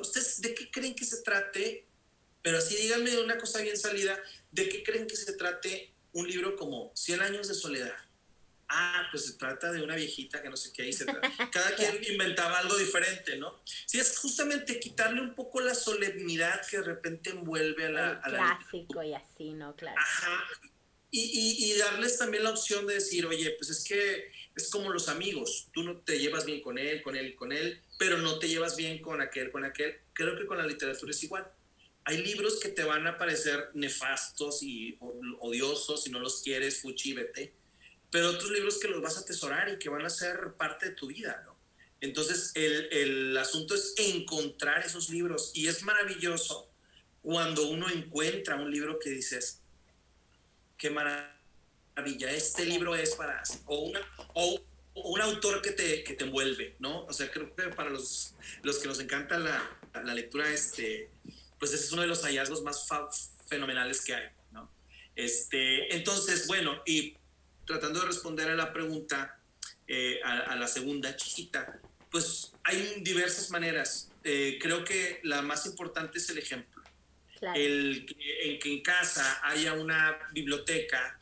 [0.00, 1.86] ¿ustedes de qué creen que se trate?
[2.42, 4.18] Pero así díganme una cosa bien salida,
[4.50, 7.94] ¿de qué creen que se trate un libro como Cien años de soledad?
[8.70, 11.04] ah, pues se trata de una viejita que no sé qué, y se
[11.52, 13.60] cada quien inventaba algo diferente, ¿no?
[13.64, 18.22] Sí, es justamente quitarle un poco la solemnidad que de repente envuelve a la...
[18.24, 19.74] El clásico y así, ¿no?
[19.76, 19.98] Claro.
[20.00, 20.44] Ajá.
[21.12, 25.08] Y, y, darles también la opción de decir, oye, pues es que es como los
[25.08, 28.48] amigos, tú no te llevas bien con él, con él, con él, pero no te
[28.48, 29.98] llevas bien con aquel, con aquel.
[30.12, 31.50] Creo que con la literatura es igual.
[32.04, 34.98] Hay libros que te van a parecer nefastos y
[35.38, 37.60] odiosos si no los quieres, fuchi, vete
[38.10, 40.94] pero otros libros que los vas a atesorar y que van a ser parte de
[40.94, 41.56] tu vida, ¿no?
[42.00, 46.70] Entonces, el, el asunto es encontrar esos libros y es maravilloso
[47.22, 49.60] cuando uno encuentra un libro que dices,
[50.78, 51.38] qué maravilla,
[52.06, 53.42] este libro es para...
[53.66, 54.00] O, una,
[54.34, 54.60] o,
[54.94, 57.04] un autor que te, que te envuelve, ¿no?
[57.06, 61.10] O sea, creo que para los, los que nos encanta la, la lectura, este,
[61.58, 62.86] pues ese es uno de los hallazgos más
[63.48, 64.70] fenomenales que hay, ¿no?
[65.14, 67.14] Este, entonces, bueno, y
[67.66, 69.38] tratando de responder a la pregunta,
[69.86, 74.10] eh, a, la segunda chiquita, pues hay diversas maneras.
[74.24, 76.82] Eh, creo que la más importante es el ejemplo.
[77.54, 81.18] El que, que en casa haya una biblioteca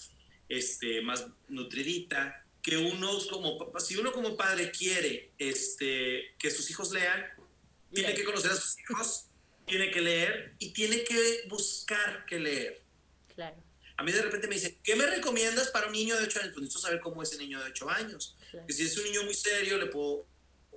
[0.49, 6.91] este, más nutridita, que uno como si uno como padre quiere este, que sus hijos
[6.93, 7.25] lean,
[7.93, 9.27] tiene que conocer a sus hijos,
[9.67, 12.83] tiene que leer y tiene que buscar que leer.
[13.35, 13.57] Claro.
[13.97, 16.53] A mí de repente me dicen, ¿qué me recomiendas para un niño de 8 años?
[16.53, 18.37] Pues necesito saber cómo es el niño de 8 años.
[18.67, 20.25] Que si es un niño muy serio, le puedo,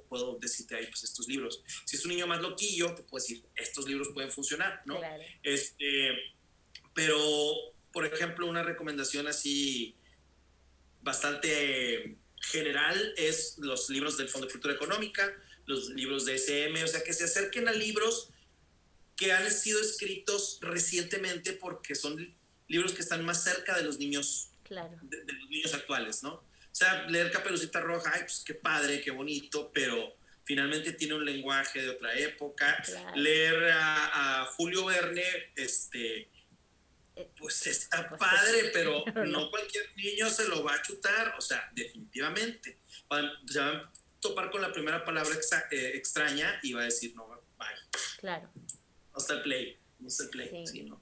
[0.09, 1.63] puedo decirte ahí, pues estos libros.
[1.85, 4.99] Si es un niño más loquillo, te puedo decir, estos libros pueden funcionar, ¿no?
[5.43, 6.17] Este,
[6.95, 7.19] pero,
[7.91, 9.95] por ejemplo, una recomendación así
[11.01, 15.31] bastante general es los libros del Fondo de Cultura Económica,
[15.65, 18.29] los libros de SM, o sea, que se acerquen a libros
[19.15, 22.35] que han sido escritos recientemente porque son
[22.67, 24.97] libros que están más cerca de los niños, claro.
[25.03, 26.33] de, los niños actuales, ¿no?
[26.33, 31.25] O sea, leer Caperucita Roja, ay, pues qué padre, qué bonito, pero finalmente tiene un
[31.25, 32.81] lenguaje de otra época.
[33.15, 35.23] Leer a, Julio Verne,
[35.55, 36.29] este,
[37.37, 41.69] pues está pues, padre, pero no cualquier niño se lo va a chutar, o sea,
[41.73, 42.79] definitivamente.
[43.47, 45.35] Se va a topar con la primera palabra
[45.71, 47.67] eh, extraña y va a decir, no, bye.
[48.19, 48.49] Claro.
[49.15, 51.01] Está el play, no el play, sí ¿no?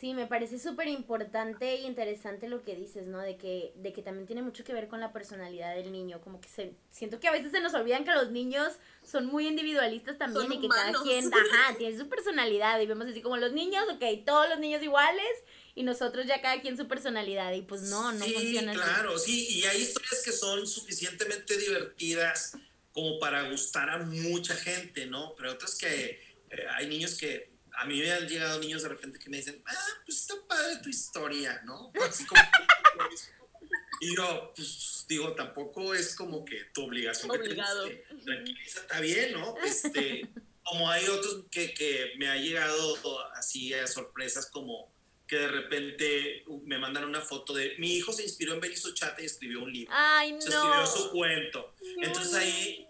[0.00, 3.20] Sí, me parece súper importante e interesante lo que dices, ¿no?
[3.20, 6.22] De que, de que también tiene mucho que ver con la personalidad del niño.
[6.22, 9.46] Como que se, siento que a veces se nos olvidan que los niños son muy
[9.46, 12.80] individualistas también y que cada quien, ajá, tiene su personalidad.
[12.80, 15.28] Y vemos así como los niños, ok, todos los niños iguales
[15.74, 17.52] y nosotros ya cada quien su personalidad.
[17.52, 18.80] Y pues no, no funciona así.
[18.80, 22.56] Claro, sí, y hay historias que son suficientemente divertidas
[22.92, 25.34] como para gustar a mucha gente, ¿no?
[25.36, 27.49] Pero otras que eh, hay niños que
[27.80, 30.76] a mí me han llegado niños de repente que me dicen, ah, pues está padre
[30.82, 31.90] tu historia, ¿no?
[32.06, 32.42] Así como...
[34.02, 37.30] y yo, pues digo, tampoco es como que tu obligación.
[37.30, 37.88] Obligado.
[37.88, 39.56] Que tranquiliza, está bien, ¿no?
[39.64, 40.28] Este,
[40.62, 42.98] como hay otros que, que me ha llegado
[43.32, 44.92] así a sorpresas como
[45.26, 49.22] que de repente me mandan una foto de mi hijo se inspiró en Benicio Chata
[49.22, 49.90] y escribió un libro.
[49.94, 50.40] Ay, no.
[50.40, 51.74] Se escribió su cuento.
[52.02, 52.88] Entonces ahí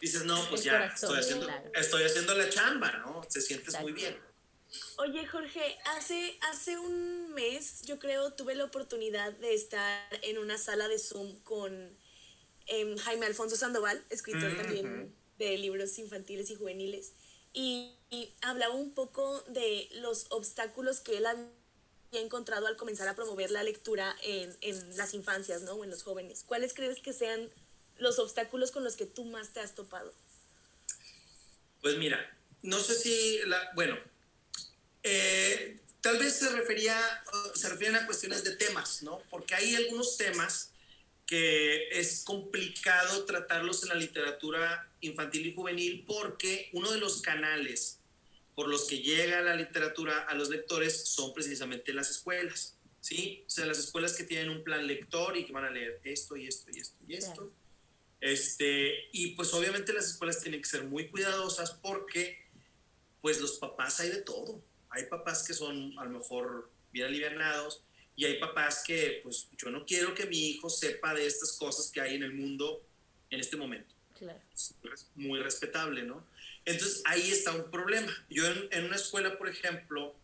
[0.00, 3.24] dices, no, pues ya, estoy haciendo, estoy haciendo la chamba, ¿no?
[3.28, 4.16] Se sientes muy bien.
[4.98, 10.58] Oye, Jorge, hace, hace un mes, yo creo, tuve la oportunidad de estar en una
[10.58, 11.96] sala de Zoom con
[12.66, 17.12] em, Jaime Alfonso Sandoval, escritor también de libros infantiles y juveniles,
[17.52, 17.92] y,
[18.42, 21.50] hablaba un poco de los obstáculos que él había
[22.12, 25.72] encontrado al comenzar a promover la lectura en, en las infancias, ¿no?
[25.72, 26.44] O en los jóvenes.
[26.46, 27.50] ¿Cuáles crees que sean
[27.98, 30.12] los obstáculos con los que tú más te has topado?
[31.80, 32.18] Pues mira,
[32.62, 33.96] no sé si, la, bueno,
[35.02, 36.98] eh, tal vez se refería,
[37.54, 39.22] se refieren a cuestiones de temas, ¿no?
[39.30, 40.70] Porque hay algunos temas
[41.26, 47.98] que es complicado tratarlos en la literatura infantil y juvenil porque uno de los canales
[48.54, 53.44] por los que llega la literatura a los lectores son precisamente las escuelas, ¿sí?
[53.46, 56.36] O sea, las escuelas que tienen un plan lector y que van a leer esto
[56.36, 57.52] y esto y esto y esto.
[58.20, 62.46] Este, y pues obviamente las escuelas tienen que ser muy cuidadosas porque
[63.20, 64.62] pues los papás hay de todo.
[64.90, 67.82] Hay papás que son a lo mejor bien alivianados
[68.14, 71.90] y hay papás que pues yo no quiero que mi hijo sepa de estas cosas
[71.90, 72.82] que hay en el mundo
[73.30, 73.94] en este momento.
[74.18, 74.40] Claro.
[74.54, 74.74] Es
[75.14, 76.26] muy respetable, ¿no?
[76.64, 78.12] Entonces ahí está un problema.
[78.30, 80.16] Yo en, una escuela, por ejemplo,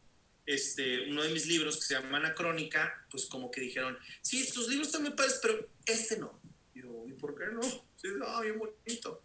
[0.46, 4.68] este, uno de mis libros que se llama Anacrónica, pues como que dijeron, sí, estos
[4.68, 6.40] libros también padres, pero este no.
[6.74, 7.62] Y yo, ¿y por qué no?
[7.62, 9.22] Sí, no, bien bonito.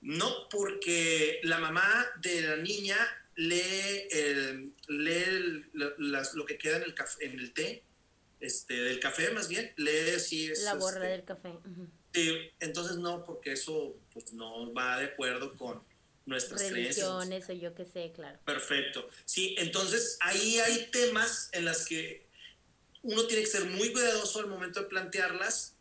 [0.00, 2.96] No, porque la mamá de la niña
[3.34, 5.72] lee, el, lee
[6.34, 7.82] lo que queda en el, café, en el té,
[8.40, 10.62] este, del café más bien, lee si es...
[10.62, 11.52] La borra este, del café.
[12.12, 15.82] Sí, entonces no, porque eso pues, no va de acuerdo con
[16.24, 17.50] nuestras Religiones creencias.
[17.50, 18.38] o yo qué sé, claro.
[18.44, 19.08] Perfecto.
[19.24, 22.26] Sí, entonces ahí hay temas en las que
[23.02, 25.75] uno tiene que ser muy cuidadoso al momento de plantearlas.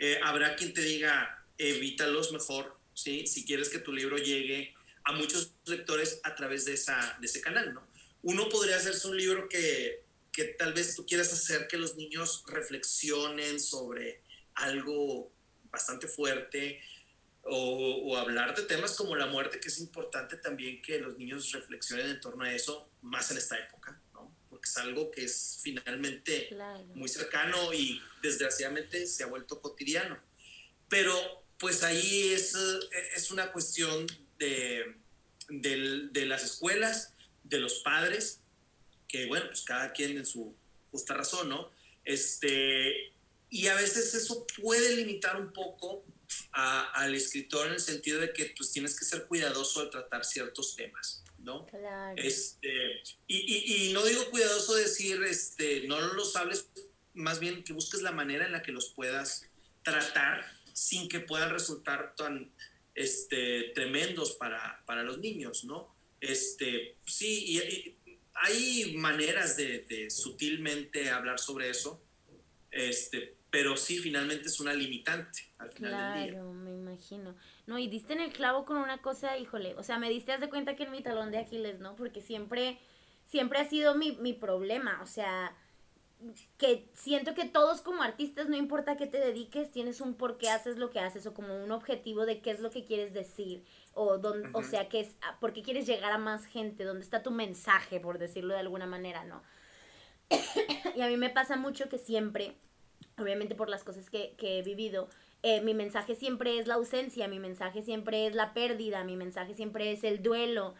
[0.00, 3.26] Eh, habrá quien te diga, evítalos mejor, ¿sí?
[3.26, 7.40] Si quieres que tu libro llegue a muchos lectores a través de, esa, de ese
[7.40, 7.86] canal, ¿no?
[8.22, 12.42] Uno podría hacerse un libro que, que tal vez tú quieras hacer que los niños
[12.48, 14.22] reflexionen sobre
[14.54, 15.30] algo
[15.70, 16.80] bastante fuerte,
[17.42, 22.10] o, hablar de temas como la muerte, que es importante también que los niños reflexionen
[22.10, 23.99] en torno a eso, más en esta época.
[24.60, 26.50] Porque es algo que es finalmente
[26.94, 30.20] muy cercano y desgraciadamente se ha vuelto cotidiano.
[30.90, 31.14] Pero
[31.58, 32.54] pues ahí es,
[33.16, 34.06] es una cuestión
[34.38, 34.96] de,
[35.48, 38.40] de, las escuelas, de los padres,
[39.08, 40.54] que bueno, pues cada quien en su
[40.90, 41.70] justa razón, ¿no?
[42.04, 43.14] Este,
[43.48, 46.04] y a veces eso puede limitar un poco
[46.52, 50.76] al escritor en el sentido de que pues tienes que ser cuidadoso al tratar ciertos
[50.76, 51.66] temas, ¿no?
[51.66, 52.14] Claro.
[52.16, 56.70] Este, y, y, no digo cuidadoso decir, este, no los hables,
[57.14, 59.46] más bien que busques la manera en la que los puedas
[59.82, 62.52] tratar sin que puedan resultar tan
[62.94, 65.94] este, tremendos para, para los niños, ¿no?
[66.20, 67.96] Este, sí, y,
[68.34, 72.02] hay maneras de, de, sutilmente hablar sobre eso,
[72.70, 76.42] este, pero sí, finalmente es una limitante al final claro, del día.
[76.42, 77.36] me imagino.
[77.70, 80.50] No, y diste en el clavo con una cosa, híjole, o sea, me diste de
[80.50, 81.94] cuenta que en mi talón de Aquiles, ¿no?
[81.94, 82.80] Porque siempre,
[83.26, 85.54] siempre ha sido mi, mi problema, o sea,
[86.58, 90.50] que siento que todos como artistas, no importa qué te dediques, tienes un por qué
[90.50, 93.64] haces lo que haces o como un objetivo de qué es lo que quieres decir
[93.94, 97.04] o, don, o sea, que es, ah, por qué quieres llegar a más gente, dónde
[97.04, 99.44] está tu mensaje, por decirlo de alguna manera, ¿no?
[100.96, 102.56] y a mí me pasa mucho que siempre
[103.20, 105.08] obviamente por las cosas que, he vivido,
[105.42, 109.54] eh, mi mensaje siempre es la ausencia, mi mensaje siempre es la pérdida, mi mensaje
[109.54, 110.74] siempre es el duelo.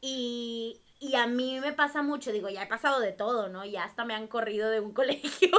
[0.00, 0.80] Y,
[1.14, 3.64] a mí me pasa mucho, digo, ya he pasado de todo, ¿no?
[3.64, 5.50] Ya hasta me han corrido de un colegio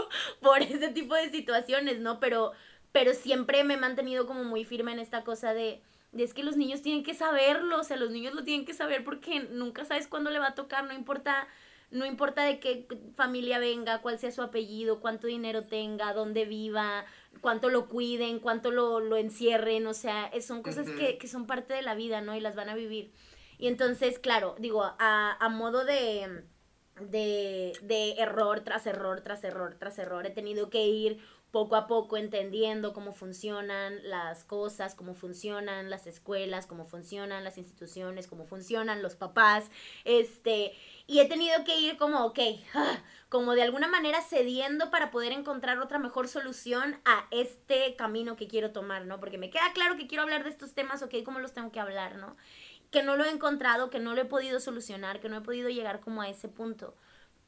[0.42, 2.20] por ese tipo de situaciones, ¿no?
[2.20, 2.54] Pero,
[2.92, 6.44] pero siempre me he mantenido como muy firme en esta cosa de, de es que
[6.44, 9.86] los niños tienen que saberlo, o sea, los niños lo tienen que saber porque nunca
[9.86, 11.48] sabes cuándo le va a tocar, no importa
[11.90, 17.06] no importa de qué familia venga, cuál sea su apellido, cuánto dinero tenga, dónde viva,
[17.42, 21.74] cuánto lo cuiden, cuánto lo, lo encierren, o sea, son cosas que, que, son parte
[21.74, 22.36] de la vida, ¿no?
[22.36, 23.12] Y las van a vivir.
[23.58, 26.44] Y entonces, claro, digo, a, a modo de,
[27.00, 31.20] de, de error tras error, tras error, tras error, he tenido que ir
[31.52, 37.58] poco a poco entendiendo cómo funcionan las cosas, cómo funcionan las escuelas, cómo funcionan las
[37.58, 39.70] instituciones, cómo funcionan los papás,
[40.04, 40.74] este,
[41.08, 42.40] y he tenido que ir como, ok,
[43.30, 48.48] como de alguna manera cediendo para poder encontrar otra mejor solución a este camino que
[48.48, 49.20] quiero tomar, ¿no?
[49.20, 51.80] Porque me queda claro que quiero hablar de estos temas, ok, ¿cómo los tengo que
[51.80, 52.36] hablar, ¿no?
[52.92, 55.70] Que no lo he encontrado, que no lo he podido solucionar, que no he podido
[55.70, 56.94] llegar como a ese punto.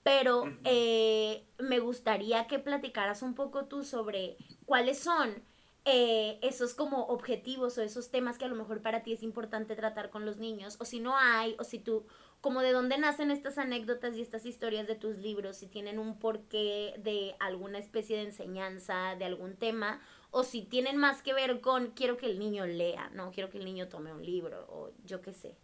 [0.10, 5.44] Pero eh, me gustaría que platicaras un poco tú sobre cuáles son
[5.86, 9.76] eh, esos como objetivos o esos temas que a lo mejor para ti es importante
[9.76, 12.08] tratar con los niños, o si no hay, o si tú,
[12.42, 16.18] como de dónde nacen estas anécdotas y estas historias de tus libros, si tienen un
[16.18, 21.62] porqué de alguna especie de enseñanza, de algún tema, o si tienen más que ver
[21.62, 24.92] con quiero que el niño lea, no quiero que el niño tome un libro, o
[25.06, 25.56] yo qué sé.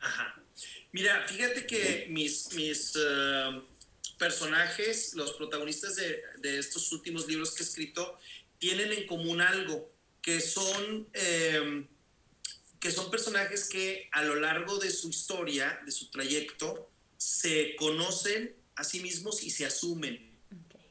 [0.00, 0.36] Ajá.
[0.92, 3.62] Mira, fíjate que mis, mis eh,
[4.20, 8.18] personajes, los protagonistas de, de, estos últimos libros que he escrito,
[8.58, 9.90] tienen en común algo,
[10.20, 11.86] que son, eh,
[12.78, 18.54] que son personajes que a lo largo de su historia, de su trayecto, se conocen
[18.76, 20.28] a sí mismos y se asumen.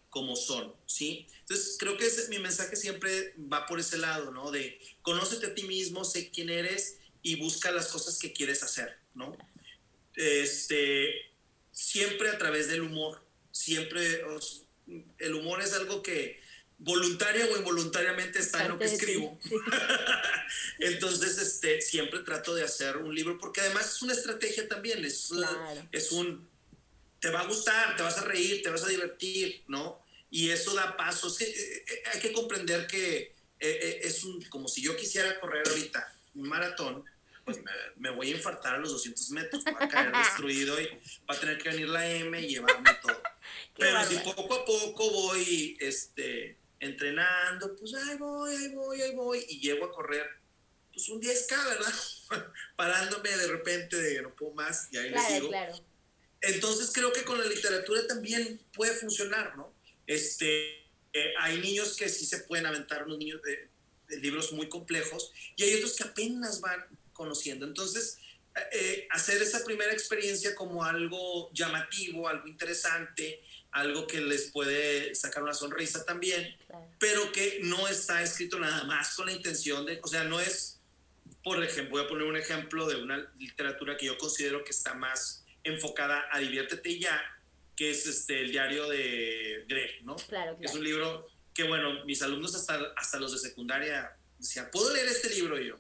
[0.10, 1.28] como son, ¿sí?
[1.42, 4.50] Entonces, creo que ese, mi mensaje siempre va por ese lado, ¿no?
[4.50, 8.98] De conócete a ti mismo, sé quién eres y busca las cosas que quieres hacer,
[9.14, 9.38] ¿no?
[10.16, 11.30] Este,
[11.80, 14.22] siempre a través del humor, siempre,
[15.18, 16.40] el humor es algo que
[16.78, 19.40] voluntaria o involuntariamente está en lo que escribo.
[20.80, 25.32] Entonces, este, siempre trato de hacer un libro, porque además es una estrategia también, es,
[25.92, 26.48] es un,
[27.20, 30.02] te va a gustar, te vas a reír, te vas a divertir, ¿no?
[30.30, 31.40] Y eso da pasos.
[31.42, 36.16] Eh, eh, hay que comprender que eh, es un, como si yo quisiera correr ahorita
[36.36, 37.04] un maratón,
[37.52, 37.64] pues
[37.98, 40.88] me, voy a infartar a los 200 metros, va a caer destruido y
[41.30, 43.22] va a tener que venir la M y llevarme todo.
[43.78, 49.46] Pero si poco a poco voy este, entrenando, pues ahí voy, ahí voy, ahí voy,
[49.50, 50.28] y llego a correr,
[50.94, 51.94] pues un 10K, ¿verdad?
[52.76, 55.50] Parándome de repente de no puedo más y ahí le sigo.
[55.50, 55.74] Claro.
[56.42, 59.74] Entonces creo que con la literatura también puede funcionar, ¿no?
[60.08, 60.80] Este,
[61.14, 63.70] eh, hay niños que sí se pueden aventar unos niños de,
[64.22, 66.84] libros muy complejos y hay otros que apenas van
[67.20, 67.66] conociendo.
[67.66, 68.18] Entonces,
[68.72, 75.44] eh, hacer esa primera experiencia como algo llamativo, algo interesante, algo que les puede sacar
[75.44, 76.58] una sonrisa también,
[76.98, 80.80] pero que no está escrito nada más con la intención de, o sea, no es,
[81.44, 84.94] por ejemplo, voy a poner un ejemplo de una literatura que yo considero que está
[84.94, 87.22] más enfocada a diviértete ya,
[87.76, 90.16] que es este, el diario de Greg, ¿no?
[90.16, 94.94] Claro, Es un libro que, bueno, mis alumnos hasta, hasta los de secundaria decían, ¿puedo
[94.94, 95.60] leer este libro?
[95.60, 95.80] Y yo,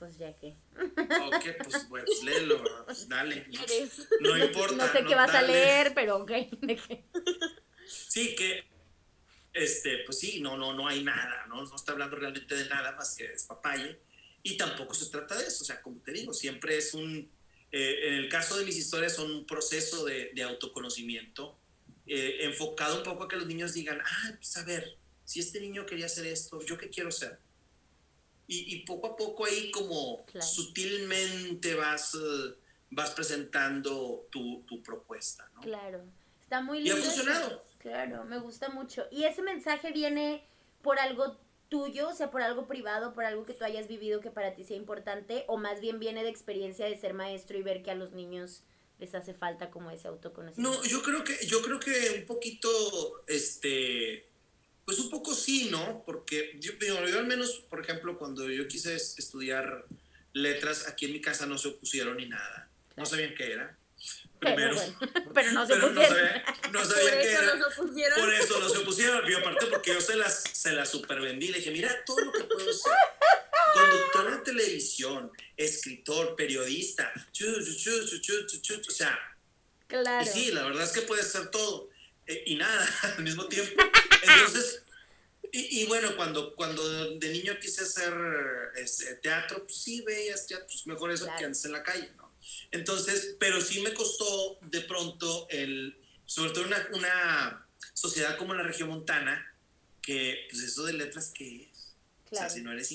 [0.00, 0.56] pues ya que.
[0.76, 3.46] Ok, pues, pues léelo, pues, dale.
[4.20, 4.74] No, importa.
[4.74, 6.32] No sé qué vas a leer, pero ok.
[7.86, 8.64] Sí, que,
[9.52, 11.62] este, pues sí, no, no, no hay nada, ¿no?
[11.62, 14.00] No está hablando realmente de nada más que es papaye.
[14.42, 17.30] Y tampoco se trata de eso, o sea, como te digo, siempre es un,
[17.70, 21.58] eh, en el caso de mis historias son un proceso de, de autoconocimiento
[22.06, 25.60] eh, enfocado un poco a que los niños digan, ah, pues a ver, si este
[25.60, 27.38] niño quería hacer esto, ¿yo qué quiero ser?
[28.52, 32.54] Y, y poco a poco ahí como sutilmente vas, eh,
[32.90, 35.60] vas presentando tu, tu, propuesta, ¿no?
[35.60, 36.02] Claro,
[36.40, 36.98] está muy lindo.
[36.98, 37.64] Y ha funcionado.
[37.78, 39.06] Claro, me gusta mucho.
[39.12, 40.44] Y ese mensaje viene
[40.82, 41.38] por algo
[41.68, 44.64] tuyo, o sea, por algo privado, por algo que tú hayas vivido que para ti
[44.64, 47.94] sea importante, o más bien viene de experiencia de ser maestro y ver que a
[47.94, 48.64] los niños
[48.98, 50.82] les hace falta como ese autoconocimiento?
[50.82, 52.68] No, yo creo que, yo creo que un poquito,
[53.26, 54.26] este,
[54.84, 56.02] pues un poco sí, ¿no?
[56.04, 59.86] Porque yo, yo al menos, por ejemplo, cuando yo quise estudiar
[60.32, 62.68] letras, aquí en mi casa no se opusieron ni nada.
[62.96, 63.76] No sabían qué era.
[64.38, 64.76] Primero.
[65.34, 66.42] Pero, no se pusieron.
[66.72, 68.20] No sabía, por qué eso No se opusieron.
[68.20, 69.30] Por eso no se opusieron.
[69.30, 71.48] Y aparte porque yo se las, se las supervendí.
[71.48, 72.92] Le dije, mira todo lo que puedo ser.
[73.74, 77.12] Conductor de televisión, escritor, periodista.
[77.14, 79.18] o sea.
[79.86, 80.26] Claro.
[80.26, 81.90] Y sí, la verdad es que puede ser todo.
[82.26, 83.82] Eh, y nada, al mismo tiempo.
[84.22, 84.82] Entonces,
[85.52, 88.14] y, bueno, cuando, cuando de niño quise hacer
[88.76, 92.30] este, teatro, pues sí veías teatro, pues mejor eso que antes en la calle, ¿no?
[92.70, 98.62] Entonces, pero sí me costó de pronto el, sobre todo una, una sociedad como la
[98.62, 99.54] región montana,
[100.00, 101.94] que pues eso de letras, ¿qué es?
[102.30, 102.88] O sea, si no, eres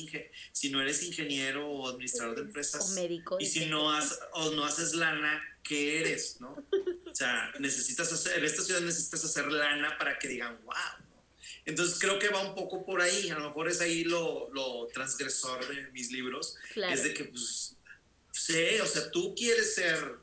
[0.53, 3.89] si no eres ingeniero o administrador de empresas, o médico, y si no,
[4.31, 6.39] o no haces lana, ¿qué eres?
[6.39, 6.51] ¿no?
[6.51, 11.04] O sea, necesitas hacer, en esta ciudad necesitas hacer lana para que digan, wow.
[11.65, 14.87] Entonces creo que va un poco por ahí, a lo mejor es ahí lo, lo
[14.93, 17.75] transgresor de mis libros, es de que pues
[18.35, 20.17] Sí, o sea, tú quieres ser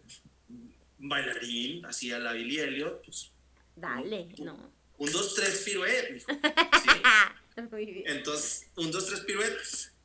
[0.98, 3.32] bailarín, así a la Billy Elliot, pues.
[3.74, 4.70] Dale, no.
[4.98, 6.26] Un, dos, tres, piruet, ¿sí?
[7.70, 8.04] Muy bien.
[8.06, 9.56] Entonces, un, dos, tres, piruet.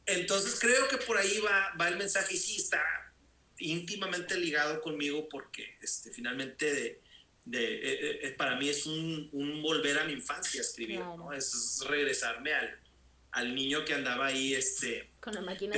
[0.05, 2.81] Entonces, creo que por ahí va, va el mensaje y sí está
[3.59, 7.01] íntimamente ligado conmigo porque este, finalmente de,
[7.49, 11.31] de, eh, eh, para mí es un, un, volver a mi infancia escribir, ¿no?
[11.31, 12.77] Es regresarme al,
[13.31, 15.75] al niño que andaba ahí este, Con la máquina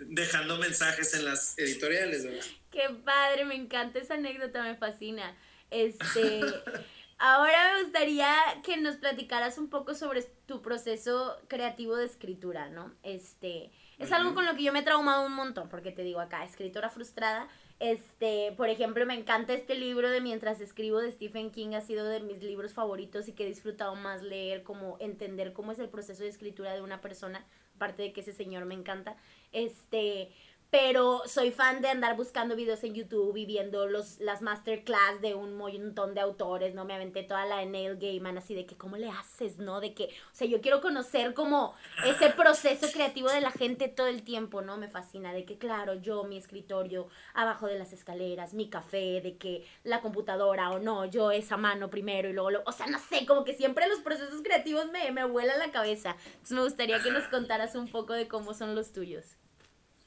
[0.00, 2.24] dejando mensajes en las editoriales.
[2.24, 2.44] ¿verdad?
[2.70, 5.36] Qué padre, me encanta esa anécdota, me fascina.
[5.70, 6.40] Este,
[7.18, 12.94] ahora me gustaría que nos platicaras un poco sobre tu proceso creativo de escritura, ¿no?
[13.02, 16.20] Este, es algo con lo que yo me he traumado un montón, porque te digo
[16.20, 17.48] acá, escritora frustrada,
[17.80, 22.06] este, por ejemplo, me encanta este libro de Mientras escribo de Stephen King, ha sido
[22.06, 25.88] de mis libros favoritos y que he disfrutado más leer, como entender cómo es el
[25.88, 29.16] proceso de escritura de una persona, aparte de que ese señor me encanta.
[29.52, 30.30] Este,
[30.70, 35.34] pero soy fan de andar buscando videos en YouTube y viendo los, las masterclass de
[35.34, 36.84] un montón de autores, ¿no?
[36.84, 39.80] Me aventé toda la de Neil Gaiman, así de que cómo le haces, ¿no?
[39.80, 44.08] De que, o sea, yo quiero conocer como ese proceso creativo de la gente todo
[44.08, 44.76] el tiempo, ¿no?
[44.76, 49.38] Me fascina, de que claro, yo, mi escritorio, abajo de las escaleras, mi café, de
[49.38, 52.98] que la computadora o no, yo esa mano primero y luego, lo, o sea, no
[52.98, 56.16] sé, como que siempre los procesos creativos me, me vuelan la cabeza.
[56.26, 59.37] Entonces me gustaría que nos contaras un poco de cómo son los tuyos.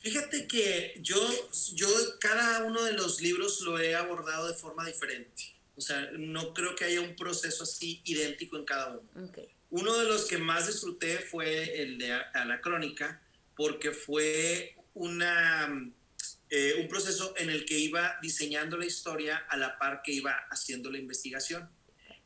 [0.02, 1.18] Fíjate que yo,
[1.74, 1.88] yo
[2.20, 5.56] cada uno de los libros lo he abordado de forma diferente.
[5.76, 9.32] O sea, no creo que haya un proceso así idéntico en cada uno.
[9.70, 13.22] Uno de los que más disfruté fue el de Anacrónica,
[13.56, 15.92] porque fue una,
[16.50, 20.36] eh, un proceso en el que iba diseñando la historia a la par que iba
[20.50, 21.70] haciendo la investigación.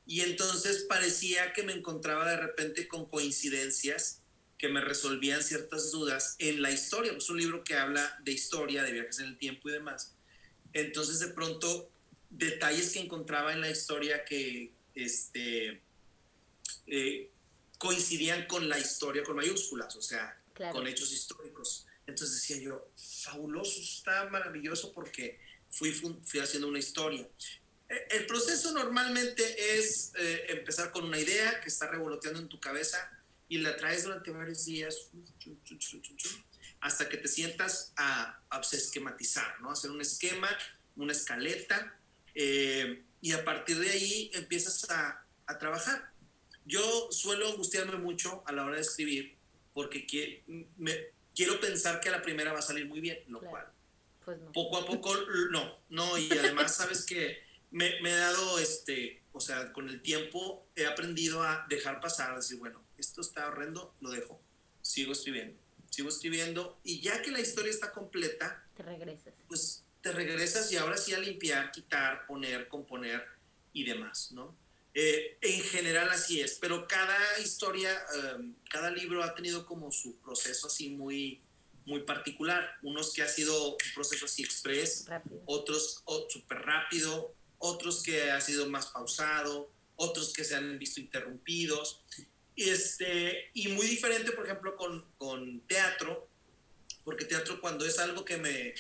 [0.08, 4.22] Y entonces parecía que me encontraba de repente con coincidencias
[4.58, 7.14] que me resolvían ciertas dudas en la historia.
[7.14, 10.14] Es un libro que habla de historia, de viajes en el tiempo y demás.
[10.74, 11.90] Entonces, de pronto,
[12.30, 15.82] detalles que encontraba en la historia que este,
[16.88, 17.30] eh,
[17.78, 20.40] coincidían con la historia con mayúsculas, o sea,
[20.72, 21.86] con hechos históricos.
[22.08, 22.90] Entonces decía yo,
[23.24, 25.40] fabuloso, está maravilloso porque
[25.70, 27.28] fui, fui haciendo una historia.
[27.90, 32.60] E, el proceso normalmente es eh, empezar con una idea que está revoloteando en tu
[32.60, 33.12] cabeza,
[33.48, 35.10] y la traes durante varios días
[36.82, 39.72] hasta que te sientas a, a esquematizar, ¿no?
[39.72, 40.50] Hacer un esquema,
[40.96, 41.98] una escaleta
[42.34, 46.12] eh, y a partir de ahí empiezas a, a, trabajar.
[46.66, 49.36] Yo suelo angustiarme mucho a la hora de escribir
[49.74, 50.44] porque
[50.78, 53.68] me, quiero pensar que a la primera va a salir muy bien, lo cual
[54.24, 54.52] pues no.
[54.52, 55.14] poco a poco
[55.52, 60.02] no, no, y además sabes que me, me, he dado, este, o sea, con el
[60.02, 64.42] tiempo he aprendido a dejar pasar, decir, bueno, esto está horrendo, lo dejo.
[64.82, 69.34] Sigo escribiendo, sigo escribiendo y ya que la historia está completa, te regresas.
[69.48, 73.26] Pues te regresas y ahora sí a limpiar, quitar, poner, componer
[73.74, 74.56] y demás, ¿no?
[74.94, 80.16] Eh, en general así es, pero cada historia, em, cada libro ha tenido como su
[80.20, 81.42] proceso así muy,
[81.86, 82.78] muy particular.
[82.82, 85.06] Unos que ha sido un proceso así express,
[85.46, 92.02] otros súper rápido, otros que ha sido más pausado, otros que se han visto interrumpidos.
[92.56, 96.30] Este, y muy diferente, por ejemplo, con, con teatro,
[97.04, 98.74] porque teatro cuando es algo que me,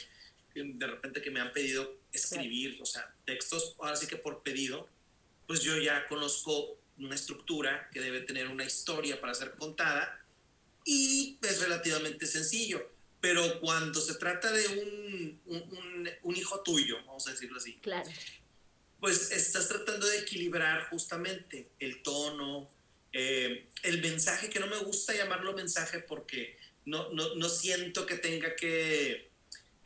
[0.53, 4.88] de repente que me han pedido escribir, o sea, textos, ahora sí que por pedido,
[5.45, 10.26] pues yo ya conozco una estructura que debe tener una historia para ser contada
[10.86, 12.91] y es relativamente sencillo.
[13.19, 18.09] Pero cuando se trata de un, un, un hijo tuyo, vamos a decirlo así, claro.
[18.99, 22.69] pues estás tratando de equilibrar justamente el tono,
[23.18, 28.16] eh, el mensaje, que no me gusta llamarlo mensaje porque no, no, no siento que
[28.16, 29.32] tenga que...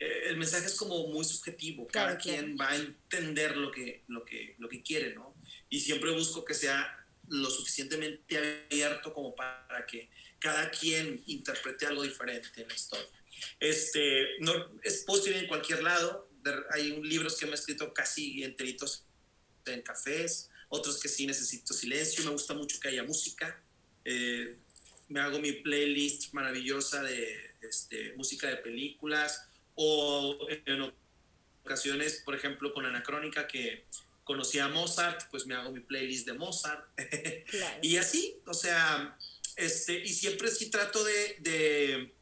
[0.00, 4.24] Eh, el mensaje es como muy subjetivo, cada quien va a entender lo que, lo,
[4.24, 5.36] que, lo que quiere, ¿no?
[5.68, 10.10] Y siempre busco que sea lo suficientemente abierto como para que
[10.40, 13.06] cada quien interprete algo diferente en la historia.
[13.60, 16.28] Este, no, es posible en cualquier lado.
[16.72, 19.04] Hay libros que me he escrito casi enteritos
[19.66, 23.62] en cafés, otros que sí necesito silencio, me gusta mucho que haya música,
[24.04, 24.56] eh,
[25.08, 30.92] me hago mi playlist maravillosa de este, música de películas o en
[31.64, 33.84] ocasiones, por ejemplo, con Anacrónica que
[34.24, 36.86] conocí a Mozart, pues me hago mi playlist de Mozart.
[37.82, 39.18] y así, o sea,
[39.56, 42.14] este, y siempre sí trato de, de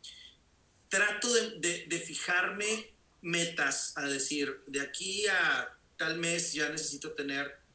[0.89, 7.68] trato de, de, fijarme metas, a decir, de aquí a tal mes ya necesito tener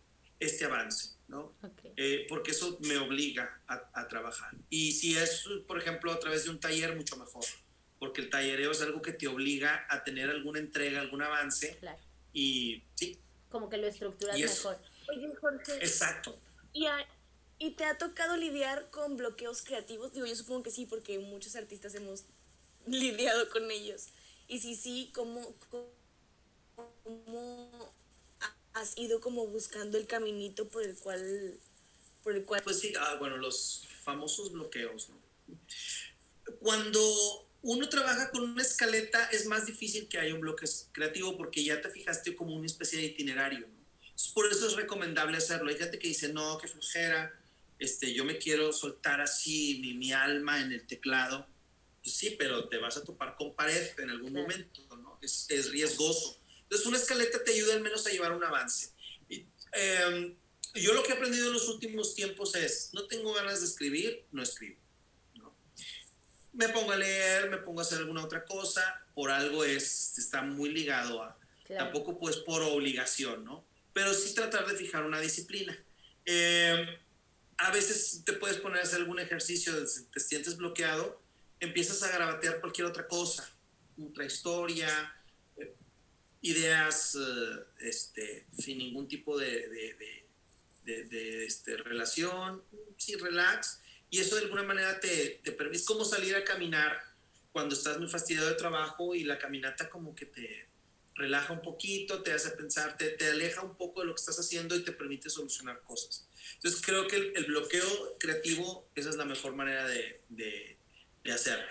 [0.45, 1.53] este avance, ¿no?
[1.95, 4.51] Eh, porque eso me obliga a, trabajar.
[4.69, 7.43] Y si es, por ejemplo, a través de un taller, mucho mejor,
[7.99, 11.77] porque el tallereo es algo que te obliga a tener alguna entrega, algún avance.
[11.79, 11.99] Claro.
[12.33, 13.19] Y sí.
[13.49, 14.77] Como que lo estructuras mejor.
[15.09, 15.75] Oye, Jorge.
[15.75, 16.37] Exacto.
[16.73, 16.87] ¿Y,
[17.59, 20.13] ¿Y te ha tocado lidiar con bloqueos creativos?
[20.13, 22.25] Digo, yo supongo que sí, porque muchos artistas hemos
[22.87, 24.07] lidiado con ellos.
[24.47, 25.87] Y si sí, ¿cómo, cómo
[28.73, 31.59] has ido como buscando el caminito por el cual...
[32.23, 32.61] Por el cual...
[32.63, 35.09] Pues sí, ah, bueno, los famosos bloqueos.
[35.09, 35.21] ¿no?
[36.59, 41.63] Cuando uno trabaja con una escaleta es más difícil que haya un bloque creativo porque
[41.63, 43.67] ya te fijaste como una especie de itinerario.
[43.67, 43.83] ¿no?
[44.33, 45.69] Por eso es recomendable hacerlo.
[45.69, 47.33] Hay gente que dice, no, qué flojera,
[47.79, 51.45] este, yo me quiero soltar así mi, mi alma en el teclado.
[52.01, 55.17] Pues sí, pero te vas a topar con pared en algún momento, ¿no?
[55.21, 56.37] Es, es riesgoso.
[56.73, 58.89] Entonces, una escaleta te ayuda al menos a llevar un avance.
[59.29, 60.35] Y, em,
[60.73, 64.25] yo lo que he aprendido en los últimos tiempos es, no tengo ganas de escribir,
[64.31, 64.81] no escribo.
[66.51, 70.41] me pongo a leer, me pongo a hacer alguna otra cosa, por algo es, está
[70.43, 73.65] muy ligado a, tampoco pues por obligación, ¿no?
[73.91, 75.75] Pero sí tratar de fijar una disciplina.
[76.25, 76.99] Eh,
[77.57, 79.73] a veces te puedes poner a hacer algún ejercicio,
[80.11, 81.21] te sientes bloqueado,
[81.59, 83.47] empiezas a grabatear cualquier otra cosa,
[83.99, 85.15] otra historia,
[86.43, 89.67] ideas eh, este, sin ningún tipo de,
[90.85, 92.61] de, de, este, relación,
[92.97, 93.79] sí, relax,
[94.09, 97.01] y eso de alguna manera te, te permite, es como salir a caminar
[97.51, 100.67] cuando estás muy fastidiado de trabajo y la caminata como que te
[101.15, 104.37] relaja un poquito, te hace pensar, te, te aleja un poco de lo que estás
[104.37, 106.27] haciendo y te permite solucionar cosas.
[106.55, 110.77] Entonces creo que el, bloqueo creativo, esa es la mejor manera de, de,
[111.23, 111.65] de hacerlo.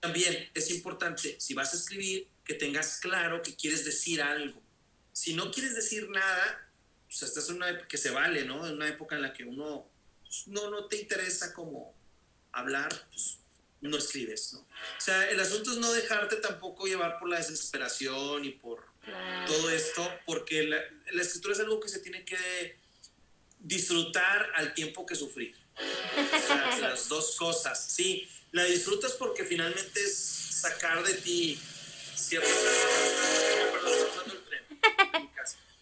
[0.00, 4.60] También es importante, si vas a escribir, que tengas claro que quieres decir algo.
[5.12, 6.66] Si no quieres decir nada,
[7.06, 8.66] pues estás en una época que se vale, ¿no?
[8.66, 9.86] En una época en la que uno
[10.22, 11.94] pues, no, no te interesa como
[12.52, 13.38] hablar, pues
[13.82, 14.60] no escribes, ¿no?
[14.60, 18.82] O sea, el asunto es no dejarte tampoco llevar por la desesperación y por
[19.46, 20.78] todo esto, porque la,
[21.12, 22.78] la escritura es algo que se tiene que
[23.58, 25.54] disfrutar al tiempo que sufrir.
[26.80, 28.26] las dos cosas, sí.
[28.52, 31.60] La disfrutas porque finalmente es sacar de ti
[32.18, 32.48] cierto...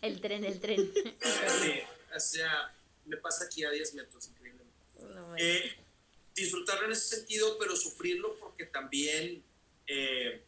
[0.02, 0.44] el tren.
[0.44, 0.92] El tren,
[1.62, 1.80] Sí,
[2.14, 2.74] o sea,
[3.06, 4.74] me pasa aquí a 10 metros, increíblemente.
[5.38, 5.76] Eh,
[6.34, 9.42] disfrutarlo en ese sentido, pero sufrirlo porque también,
[9.86, 10.42] eh,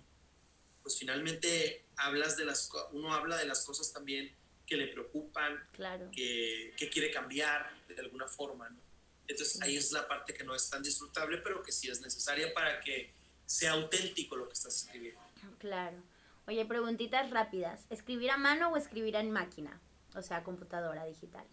[0.83, 4.33] pues finalmente hablas de las, uno habla de las cosas también
[4.67, 5.67] que le preocupan,
[6.13, 8.79] que, que, quiere cambiar de alguna forma, ¿no?
[9.27, 12.53] Entonces ahí es la parte que no es tan disfrutable, pero que sí es necesaria
[12.53, 13.13] para que
[13.47, 15.21] sea auténtico lo que estás escribiendo.
[15.59, 16.03] Claro.
[16.47, 17.85] Oye, preguntitas rápidas.
[17.91, 19.81] ¿Escribir a mano o escribir en máquina?
[20.15, 21.47] O sea, computadora digital.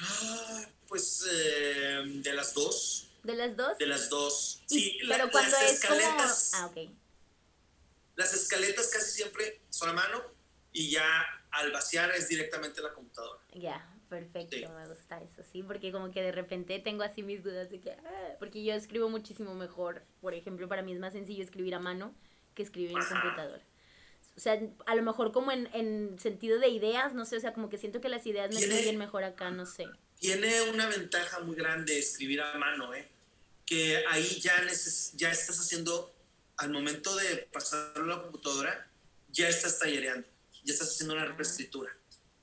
[0.00, 3.10] Ah, pues eh, de las dos.
[3.22, 3.78] ¿De las dos?
[3.78, 4.62] De las dos.
[4.66, 6.62] Sí, pero cuando es escaletas, como...
[6.62, 6.90] Ah, ok.
[8.16, 10.22] Las escaletas casi siempre son a mano
[10.72, 13.40] y ya al vaciar es directamente la computadora.
[13.54, 17.70] Ya, perfecto, me gusta eso, sí, porque como que de repente tengo así mis dudas
[17.70, 21.42] de que, ah", porque yo escribo muchísimo mejor, por ejemplo, para mí es más sencillo
[21.42, 22.14] escribir a mano
[22.54, 23.62] que escribir en computadora.
[24.36, 27.52] O sea, a lo mejor como en, en, sentido de ideas, no sé, o sea,
[27.52, 29.86] como que siento que las ideas me fluyen mejor acá, no sé.
[30.18, 33.08] Tiene una ventaja muy grande escribir a mano, ¿eh?
[33.64, 34.54] Que ahí ya,
[35.14, 36.12] ya estás haciendo,
[36.56, 38.88] al momento de pasarlo a la computadora,
[39.30, 40.26] ya estás tallereando
[40.64, 41.94] ya estás haciendo una reescritura.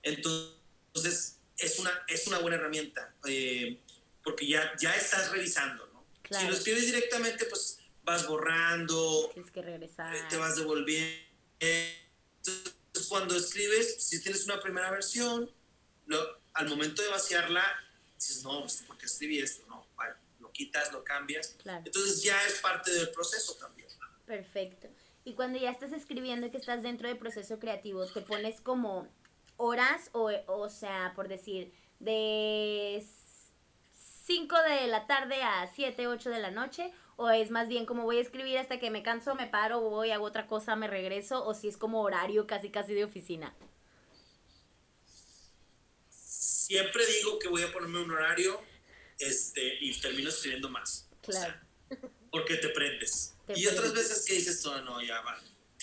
[0.03, 3.79] Entonces, es una, es una buena herramienta, eh,
[4.23, 6.05] porque ya, ya estás revisando, ¿no?
[6.37, 7.79] Si lo escribes directamente, pues
[8.11, 9.29] vas borrando.
[9.33, 10.15] Tienes que regresar.
[10.15, 11.11] Eh, te vas devolviendo.
[11.59, 15.49] Entonces, cuando escribes, si tienes una primera versión,
[16.05, 17.63] lo, al momento de vaciarla,
[18.15, 19.65] dices, no, pues, ¿por qué escribí esto?
[19.67, 21.55] No, vale, lo quitas, lo cambias.
[21.65, 23.87] Entonces ya es parte del proceso también.
[24.25, 24.87] Perfecto.
[25.23, 29.07] Y cuando ya estás escribiendo y que estás dentro del proceso creativo, te pones como
[29.57, 33.05] horas o, o sea, por decir, de
[34.25, 38.03] 5 de la tarde a 7, 8 de la noche, o es más bien como
[38.03, 41.45] voy a escribir hasta que me canso, me paro, voy, hago otra cosa, me regreso,
[41.45, 43.55] o si es como horario casi casi de oficina.
[46.09, 48.61] Siempre digo que voy a ponerme un horario
[49.19, 51.09] este, y termino escribiendo más.
[51.21, 51.53] Claro.
[52.31, 55.21] porque te prendes y otras veces que dices, no, no, ya.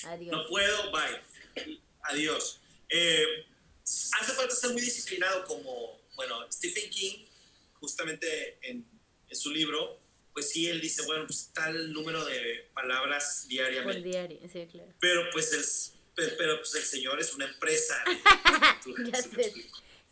[0.06, 0.36] Adiós.
[0.36, 1.76] No puedo, bye.
[2.04, 2.60] Adiós.
[2.88, 3.46] Eh,
[3.84, 7.26] hace falta ser muy disciplinado como, bueno, Stephen King,
[7.74, 8.86] justamente en,
[9.28, 10.00] en, su libro,
[10.38, 14.00] pues sí, él dice, bueno, pues tal número de palabras diariamente.
[14.00, 14.94] Por diario, sí, claro.
[15.00, 18.04] Pero pues el, pero, pues el señor es una empresa.
[19.04, 19.52] ya sé.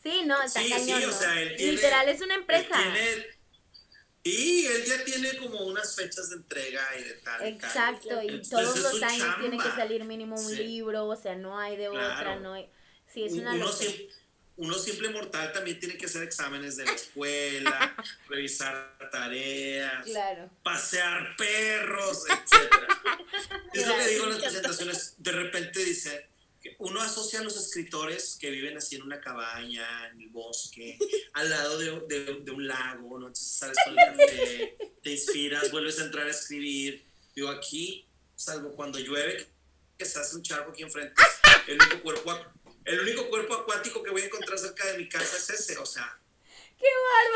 [0.02, 2.76] Sí, no, está sí, cañón, sí, o sea, él tiene, Literal, es una empresa.
[2.76, 3.36] Tiene
[4.24, 7.46] y él ya tiene como unas fechas de entrega y de tal.
[7.46, 11.76] Exacto, y todos los años tiene que salir mínimo un libro, o sea, no hay
[11.76, 12.68] de otra, no hay...
[13.06, 13.70] Sí, es una uno,
[14.57, 17.96] uno simple mortal también tiene que hacer exámenes de la escuela,
[18.28, 20.07] revisar tareas,
[20.62, 22.72] pasear perros, etc.
[23.72, 26.28] es lo que digo en las presentaciones, de repente dice,
[26.78, 30.98] uno asocia a los escritores que viven así en una cabaña, en el bosque,
[31.34, 33.26] al lado de, de, un lago, ¿no?
[33.26, 37.04] Entonces sales con el café, te inspiras, vuelves a entrar a escribir.
[37.34, 39.46] Digo, aquí, salvo cuando llueve,
[39.96, 41.14] que se hace un charco aquí enfrente,
[41.68, 42.36] el único cuerpo,
[42.87, 45.87] el único cuerpo acuático que voy a encontrar cerca de mi casa es ese, o
[45.87, 46.18] sea.
[46.78, 46.87] ¡Qué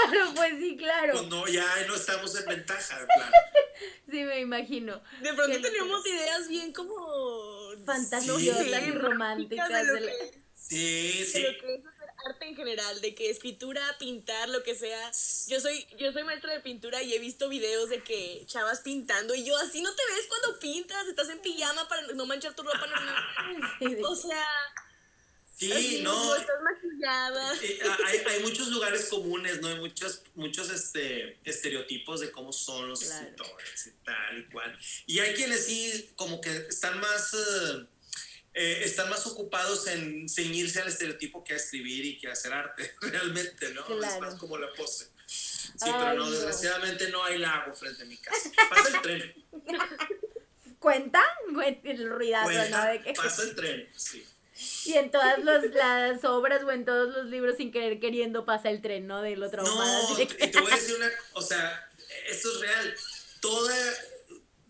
[0.07, 0.35] bárbaro!
[0.35, 1.13] Pues sí, claro.
[1.15, 3.33] Pues no, ya no estamos en ventaja, claro.
[4.11, 5.03] Sí, me imagino.
[5.23, 9.71] De pronto tenemos ideas bien como fantasiosas y románticas.
[10.55, 11.43] sí, sí.
[11.43, 15.11] lo que es hacer arte en general, de que escritura, pintar, lo que sea.
[15.49, 19.35] Yo soy, yo soy maestra de pintura y he visto videos de que chavas pintando
[19.35, 22.63] y yo así no te ves cuando pintas, estás en pijama para no manchar tu
[22.63, 24.05] ropa normal.
[24.05, 24.47] o sea,
[25.61, 26.37] Sí, no.
[26.37, 27.55] Estás maquillada.
[27.63, 29.69] Eh, hay, hay, muchos lugares comunes, ¿no?
[29.69, 34.79] Hay muchos, muchos este, estereotipos de cómo son los escritores y tal y cual.
[35.07, 37.35] Y hay quienes sí, como que están más.
[37.35, 37.87] Uh,
[38.55, 42.53] eh, están más ocupados en ceñirse al estereotipo que a escribir y que a hacer
[42.53, 43.83] arte, realmente, ¿no?
[44.03, 45.09] Es más como la pose.
[45.27, 48.51] Sí, pero no, desgraciadamente no hay lago frente a mi casa.
[48.69, 49.35] Pasa el tren.
[50.81, 51.23] ¿Cuenta?
[51.85, 52.85] El ruidazo, ¿no?
[52.87, 53.13] De que...
[53.13, 54.27] Pasa el tren, sí.
[54.85, 58.83] Y en todas las obras o en todos los libros, sin querer queriendo, pasa el
[58.83, 59.23] tren, ¿no?
[59.23, 60.15] De lo traumado.
[60.15, 61.91] No, y te voy a decir una, o sea,
[62.29, 62.95] esto es real.
[63.41, 63.77] Toda,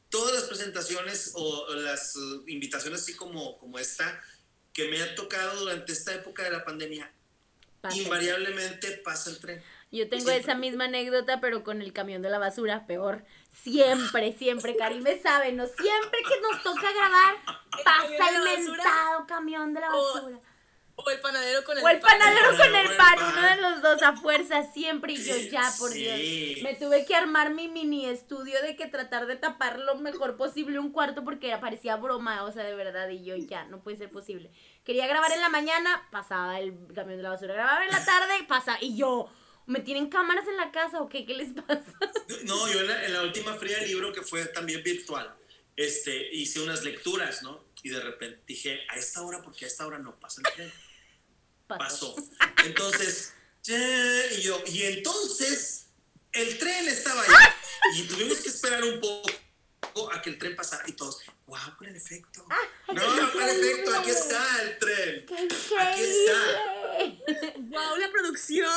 [0.08, 4.20] todas las presentaciones o, las uh, invitaciones así como, como esta
[4.72, 7.10] que me han tocado durante esta época de la pandemia,
[7.92, 9.62] invariablemente pasa el tren.
[9.90, 13.24] Yo tengo esa misma anécdota, pero con el camión de la basura, peor.
[13.52, 15.66] Siempre, siempre, Karime sabe, ¿no?
[15.66, 17.36] Siempre que nos toca grabar,
[17.84, 20.40] pasa el mentado camión de la basura.
[21.02, 21.92] O el panadero con el pan.
[21.92, 25.14] O el panadero con el pan, uno de los dos a fuerza, siempre.
[25.14, 26.18] Y yo, ya, por Dios.
[26.62, 30.78] Me tuve que armar mi mini estudio de que tratar de tapar lo mejor posible
[30.78, 33.08] un cuarto porque parecía broma, o sea, de verdad.
[33.08, 34.50] Y yo, ya, no puede ser posible.
[34.84, 37.54] Quería grabar en la mañana, pasaba el camión de la basura.
[37.54, 38.76] Grababa en la tarde, pasa.
[38.80, 39.30] Y yo,
[39.70, 41.24] ¿me tienen cámaras en la casa o qué?
[41.24, 41.84] ¿Qué les pasa?
[42.44, 45.34] No, yo en la, última fría del libro, que fue también virtual,
[45.76, 47.64] este, hice unas lecturas, ¿no?
[47.82, 50.72] Y de repente dije, a esta hora, porque a esta hora no pasa el tren
[51.66, 52.16] pasó.
[52.64, 53.34] Entonces,
[53.66, 55.86] y yo, y entonces
[56.32, 57.28] el tren estaba ahí
[57.96, 61.20] y tuvimos que esperar un poco a que el tren pasara y todos,
[61.50, 62.46] wow, por el efecto.
[62.92, 65.26] No, por el efecto, aquí está el tren.
[65.80, 67.50] Aquí está.
[67.58, 68.68] Wow, la producción.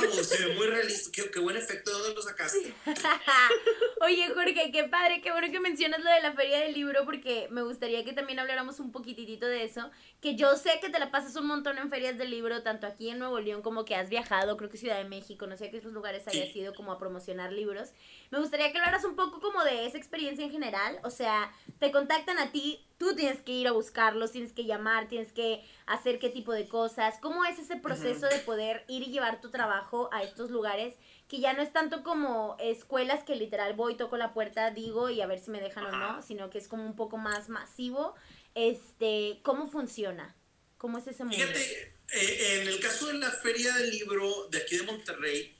[0.00, 1.10] Wow, se ve muy realista.
[1.12, 2.74] Qué, qué buen efecto, ¿de dónde lo sacaste?
[4.00, 7.48] Oye, Jorge, qué padre, qué bueno que mencionas lo de la feria del libro, porque
[7.50, 9.90] me gustaría que también habláramos un poquitito de eso.
[10.20, 13.10] Que yo sé que te la pasas un montón en ferias del libro, tanto aquí
[13.10, 15.70] en Nuevo León como que has viajado, creo que Ciudad de México, no sé a
[15.70, 17.90] qué otros lugares hayas ido como a promocionar libros.
[18.30, 20.98] Me gustaría que hablaras un poco como de esa experiencia en general.
[21.02, 25.08] O sea, te contactan a ti, tú tienes que ir a buscarlos, tienes que llamar,
[25.08, 27.14] tienes que hacer qué tipo de cosas.
[27.22, 30.92] ¿Cómo es ese proceso de poder ir y llevar tu trabajo a estos lugares?
[31.26, 35.22] Que ya no es tanto como escuelas que literal voy, toco la puerta, digo y
[35.22, 38.14] a ver si me dejan o no, sino que es como un poco más masivo.
[38.54, 40.36] Este, ¿cómo funciona?
[40.76, 41.38] ¿Cómo es ese mundo?
[41.38, 45.56] Fíjate, eh, en el caso de la Feria del Libro de aquí de Monterrey,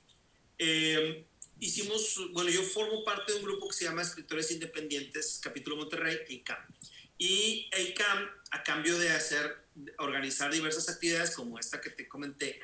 [0.59, 1.27] eh,
[1.61, 6.19] hicimos, bueno, yo formo parte de un grupo que se llama Escritores Independientes, capítulo Monterrey,
[6.29, 6.59] EICAM.
[7.19, 9.65] Y EICAM, a cambio de hacer,
[9.99, 12.61] organizar diversas actividades como esta que te comenté,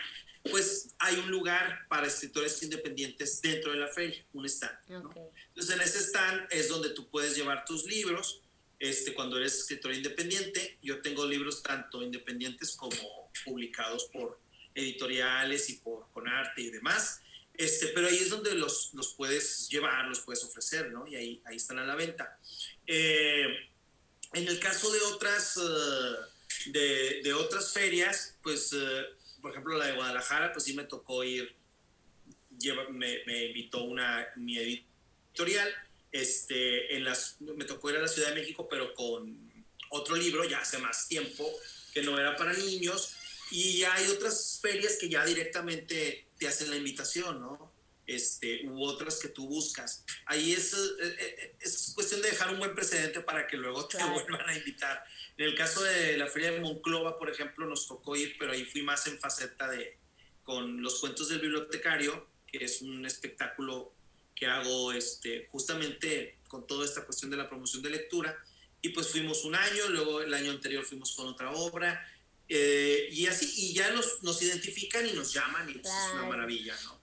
[0.51, 4.79] pues hay un lugar para escritores independientes dentro de la feria, un stand.
[4.89, 8.43] Entonces en ese stand es donde tú puedes llevar tus libros.
[8.79, 12.97] Este, cuando eres escritor independiente, yo tengo libros tanto independientes como
[13.45, 14.41] publicados por
[14.75, 17.21] editoriales y por arte y demás.
[17.55, 21.07] Este, pero ahí es donde los, los puedes llevar, los puedes ofrecer, ¿no?
[21.07, 22.39] Y ahí, ahí están a la venta.
[22.87, 23.47] Eh,
[24.33, 29.05] en el caso de otras, eh, de, de, otras ferias, pues, eh,
[29.43, 31.55] por ejemplo, la de Guadalajara, pues sí me tocó ir,
[32.59, 35.73] lleva, me, me, invitó una, mi editorial,
[36.13, 39.51] este, en las, me tocó ir a la Ciudad de México, pero con
[39.91, 41.51] otro libro, ya hace más tiempo,
[41.93, 43.17] que no era para niños,
[43.51, 47.71] y ya hay otras ferias que ya directamente te hacen la invitación, ¿no?
[48.07, 50.05] Este, u otras que tú buscas.
[50.25, 54.03] Ahí es, eh, eh, es cuestión de dejar un buen precedente para que luego te
[54.03, 55.05] vuelvan a invitar.
[55.37, 58.65] En el caso de la Feria de Monclova, por ejemplo, nos tocó ir, pero ahí
[58.65, 59.99] fui más en faceta de
[60.43, 63.93] con los cuentos del bibliotecario, que es un espectáculo
[64.35, 68.37] que hago este, justamente con toda esta cuestión de la promoción de lectura.
[68.83, 72.05] Y pues fuimos un año, luego el año anterior fuimos con otra obra,
[72.53, 76.77] eh, y así, y ya nos, nos, identifican y nos llaman y es una maravilla,
[76.83, 77.01] ¿no?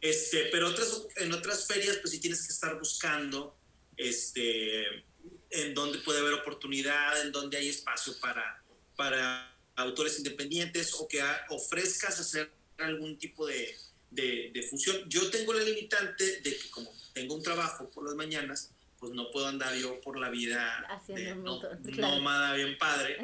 [0.00, 3.58] Este, pero otras, en otras ferias, pues sí tienes que estar buscando
[3.96, 5.04] este,
[5.50, 8.62] en dónde puede haber oportunidad, en dónde hay espacio para,
[8.94, 13.76] para autores independientes o que ofrezcas hacer algún tipo de,
[14.10, 15.08] de, de función.
[15.08, 18.73] Yo tengo la limitante de que como tengo un trabajo por las mañanas,
[19.04, 21.34] pues no puedo andar yo por la vida de
[21.98, 23.18] nómada bien padre.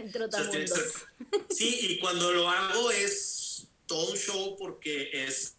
[1.48, 5.56] sí, y cuando lo hago es todo un show porque es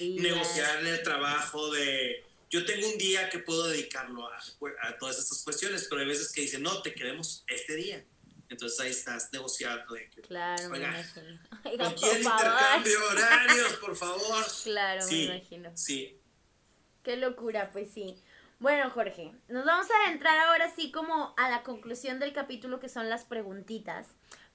[0.00, 2.24] negociar el trabajo de...
[2.48, 4.40] Yo tengo un día que puedo dedicarlo a,
[4.84, 8.02] a, todas estas cuestiones, pero hay veces que dicen, no, te queremos este día.
[8.48, 11.38] Entonces ahí estás negociando de que, Claro, me imagino.
[11.62, 12.16] ¿con Oiga, por favor.
[12.16, 14.46] intercambio horarios, por favor?
[14.62, 15.28] Claro, Sí.
[15.28, 15.76] me imagino.
[15.76, 16.14] Sí,
[17.02, 18.16] Qué locura, pues sí.
[18.60, 22.88] Bueno, Jorge, nos vamos a adentrar ahora sí como a la conclusión del capítulo que
[22.88, 24.08] son las preguntitas.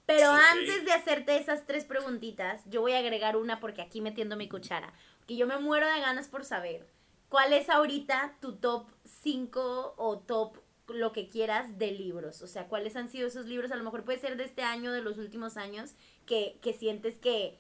[0.06, 4.36] Pero antes de hacerte esas tres preguntitas, yo voy a agregar una porque aquí metiendo
[4.36, 4.91] mi cuchara.
[5.26, 6.86] Que yo me muero de ganas por saber
[7.30, 10.58] cuál es ahorita tu top 5 o top
[10.89, 12.41] lo que quieras de libros.
[12.41, 14.91] O sea, cuáles han sido esos libros, a lo mejor puede ser de este año,
[14.91, 15.95] de los últimos años,
[16.26, 17.58] que, que sientes que,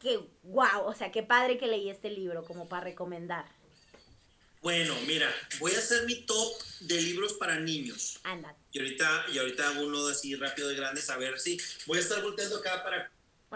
[0.00, 3.44] que, wow, o sea, qué padre que leí este libro como para recomendar.
[4.64, 8.18] Bueno, mira, voy a hacer mi top de libros para niños.
[8.22, 11.98] Anda, Y ahorita, y ahorita hago uno así rápido de grandes, a ver si voy
[11.98, 13.12] a estar volteando acá para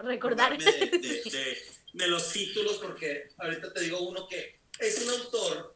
[0.07, 0.59] recordar.
[0.59, 0.99] de, de-
[1.31, 1.63] de-
[1.95, 5.75] de los títulos, porque ahorita te digo uno que es un autor.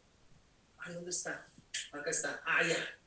[0.81, 1.49] Ay, ¿dónde está?
[1.93, 2.43] Acá está.
[2.45, 2.99] Ah, ya.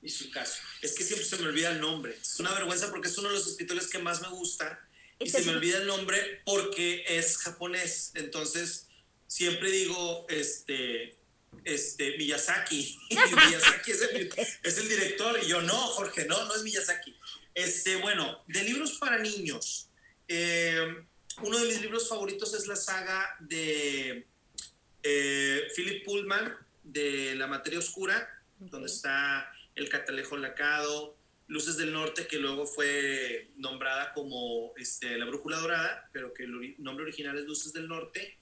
[0.00, 0.62] Y su caso.
[0.80, 2.16] Es que siempre se me olvida el nombre.
[2.18, 4.80] Es una vergüenza porque es uno de los escritores que más me gusta.
[5.18, 8.12] Y Este se me olvida el nombre porque es japonés.
[8.14, 8.88] Entonces,
[9.26, 11.18] siempre digo, este,
[11.64, 12.98] este, Miyazaki.
[13.10, 14.32] Miyazaki es el,
[14.62, 15.38] es el director.
[15.42, 17.14] Y yo, no, Jorge, no, no es Miyazaki.
[17.54, 19.88] Este, bueno, de libros para niños.
[20.28, 21.04] eh,
[21.42, 24.26] uno de mis libros favoritos es la saga de
[25.02, 31.16] eh, Philip Pullman, de La Materia Oscura, donde está El Catalejo Lacado,
[31.48, 36.76] Luces del Norte, que luego fue nombrada como este, La Brújula Dorada, pero que el
[36.78, 38.38] nombre original es Luces del Norte,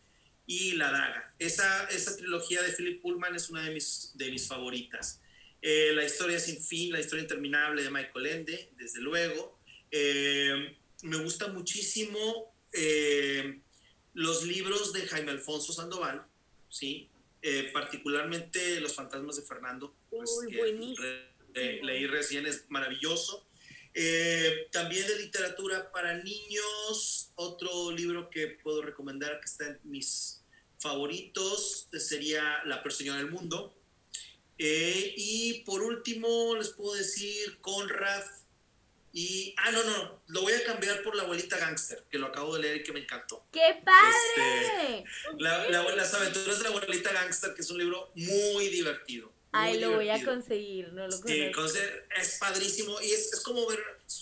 [0.47, 1.35] y La Daga.
[1.39, 5.21] Esa, esa trilogía de Philip Pullman es una de mis, de mis favoritas.
[5.61, 9.61] Eh, la historia sin fin, la historia interminable de Michael Ende, desde luego.
[9.93, 13.61] Eh, me gusta muchísimo eh,
[14.15, 16.27] los libros de Jaime Alfonso Sandoval,
[16.69, 17.09] ¿sí?
[17.73, 20.97] Particularmente Los fantasmas de Fernando, pues, Uy,
[21.53, 23.45] que leí recién, es maravilloso.
[23.95, 30.41] Eh, también de literatura para niños, otro libro que puedo recomendar que está en mis
[30.79, 33.75] favoritos sería La Perseñora del Mundo.
[34.59, 38.25] Eh, y por último, les puedo decir Conrad.
[39.15, 42.55] Y, ah, no, no, lo voy a cambiar por La Abuelita Gangster, que lo acabo
[42.55, 43.45] de leer y que me encantó.
[43.53, 45.05] ¡Qué padre!
[45.39, 49.31] La- la- las aventuras de la abuelita gangster, que es un libro muy divertido.
[49.53, 51.43] Ay, lo voy a conseguir, no lo Sí, conozco.
[51.45, 51.91] entonces
[52.21, 53.79] es padrísimo y es, es como ver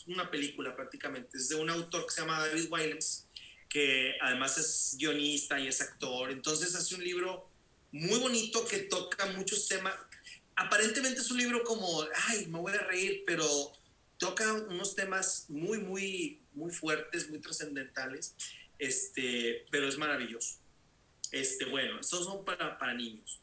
[0.09, 1.39] una película prácticamente.
[1.39, 3.26] Es de un autor que se llama David Williams,
[3.68, 6.33] que además es guionista y es actor.
[6.33, 7.49] Entonces hace un libro
[7.93, 9.95] muy bonito que toca muchos temas.
[10.57, 13.47] Aparentemente es un libro como, ay, me voy a reír, pero
[14.18, 18.35] toca unos temas muy, muy, muy fuertes, muy trascendentales,
[18.78, 20.57] este, pero es maravilloso.
[21.31, 23.41] Este, bueno, estos son para, para niños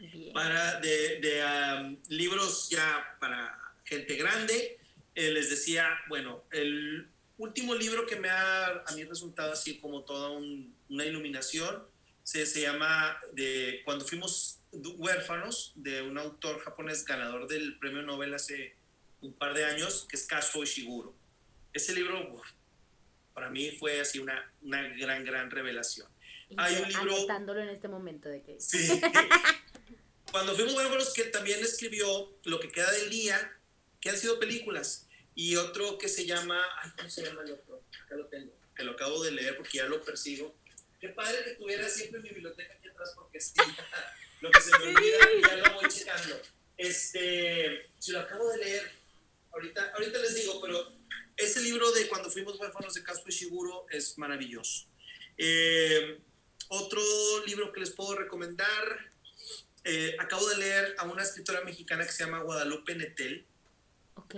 [0.00, 0.32] Bien.
[0.32, 4.78] para de, de, um, libros ya para gente grande.
[5.14, 10.02] eh, les decía, bueno, el último libro que me ha a mí resultado así como
[10.04, 11.82] toda un- una iluminación
[12.22, 18.32] se, se llama de Cuando fuimos huérfanos, de un autor japonés ganador del premio Nobel
[18.34, 18.76] hace
[19.20, 21.12] un par de años, que es Kazuo Ishiguro.
[21.72, 22.46] Ese libro uf,
[23.34, 26.06] para mí fue así una, una gran, gran revelación.
[26.48, 28.60] Y hay un libro- en este momento de que...
[28.60, 29.00] Sí.
[30.30, 33.58] Cuando fuimos huérfanos, que también escribió Lo que queda del día,
[34.00, 35.06] que han sido películas.
[35.34, 36.62] Y otro que se llama.
[36.82, 37.82] Ay, ¿cómo se llama el otro?
[38.04, 38.52] Acá lo tengo.
[38.76, 40.54] Que lo acabo de leer porque ya lo persigo.
[41.00, 43.54] Qué padre que tuviera siempre mi biblioteca aquí atrás porque sí,
[44.42, 46.40] lo que se me olvida ya lo voy checando.
[46.76, 48.90] Este, si lo acabo de leer,
[49.52, 50.92] ahorita, ahorita les digo, pero
[51.36, 54.86] ese libro de Cuando fuimos huérfanos de Casco Ishiguro es maravilloso.
[55.38, 56.20] Eh,
[56.68, 57.02] otro
[57.46, 59.09] libro que les puedo recomendar,
[59.84, 63.46] eh, acabo de leer a una escritora mexicana que se llama Guadalupe Netel,
[64.14, 64.34] Ok.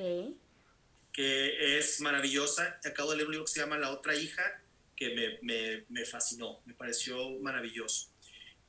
[1.12, 2.78] que es maravillosa.
[2.84, 4.60] Acabo de leer un libro que se llama La otra hija,
[4.96, 8.08] que me, me- me fascinó, me pareció maravilloso.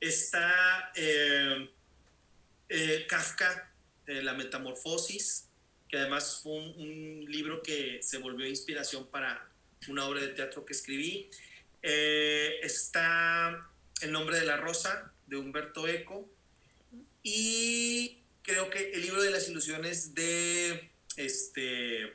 [0.00, 1.70] Está eh,
[2.68, 3.72] eh, Kafka,
[4.06, 5.48] La Metamorfosis,
[5.88, 9.48] que además fue un, un libro que se volvió inspiración para
[9.88, 11.30] una obra de teatro que escribí.
[12.62, 13.68] Está
[14.00, 16.28] El nombre de la rosa, de Humberto Eco.
[17.22, 22.12] Y creo que el libro de las ilusiones de este.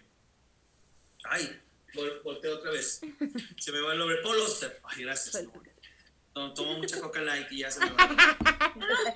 [1.23, 1.59] Ay,
[1.93, 3.01] vol- volteo otra vez.
[3.59, 4.17] Se me va el nombre.
[4.21, 4.79] Paul Oster.
[4.83, 5.43] Ay, gracias.
[6.35, 9.15] No, tomo mucha coca light y ya se me va.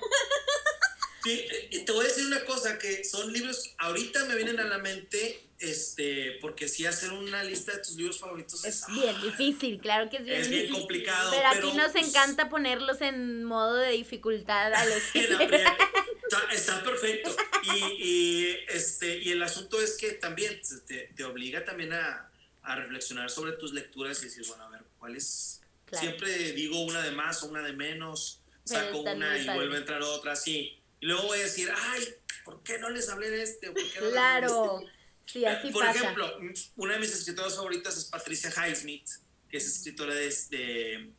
[1.22, 4.64] Sí, eh, te voy a decir una cosa, que son libros, ahorita me vienen a
[4.64, 5.40] la mente,
[5.70, 10.08] este, porque si hacer una lista de tus libros favoritos es, Es bien difícil, claro
[10.10, 10.80] que es bien Es bien difícil.
[10.80, 15.76] complicado, Pero aquí nos pues, encanta ponerlos en modo de dificultad a los primera-
[16.22, 17.34] está, está perfecto.
[17.74, 22.30] Y, y, este, y el asunto es que también te, te obliga también a,
[22.62, 25.60] a reflexionar sobre tus lecturas y decir, bueno, a ver, ¿cuál es?
[25.92, 30.02] Siempre digo una de más o una de menos, saco una y vuelve a entrar
[30.02, 30.76] otra, sí.
[31.00, 32.08] Y luego voy a decir, ay,
[32.44, 33.72] ¿por qué no les hablé de este?
[34.10, 34.82] claro,
[35.26, 36.38] sí, así Por ejemplo,
[36.76, 39.08] una de mis escritoras favoritas es Patricia Highsmith,
[39.48, 41.12] que es escritora de,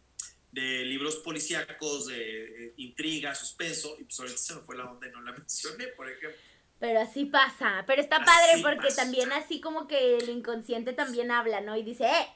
[0.52, 5.12] de, libros policíacos, de, intriga, suspenso, y pues ahorita se me fue la onda y
[5.12, 6.40] no la mencioné, por ejemplo.
[6.80, 11.62] Pero así pasa, pero está padre porque también así como que el inconsciente también habla,
[11.62, 11.78] ¿no?
[11.78, 12.28] Y dice, eh,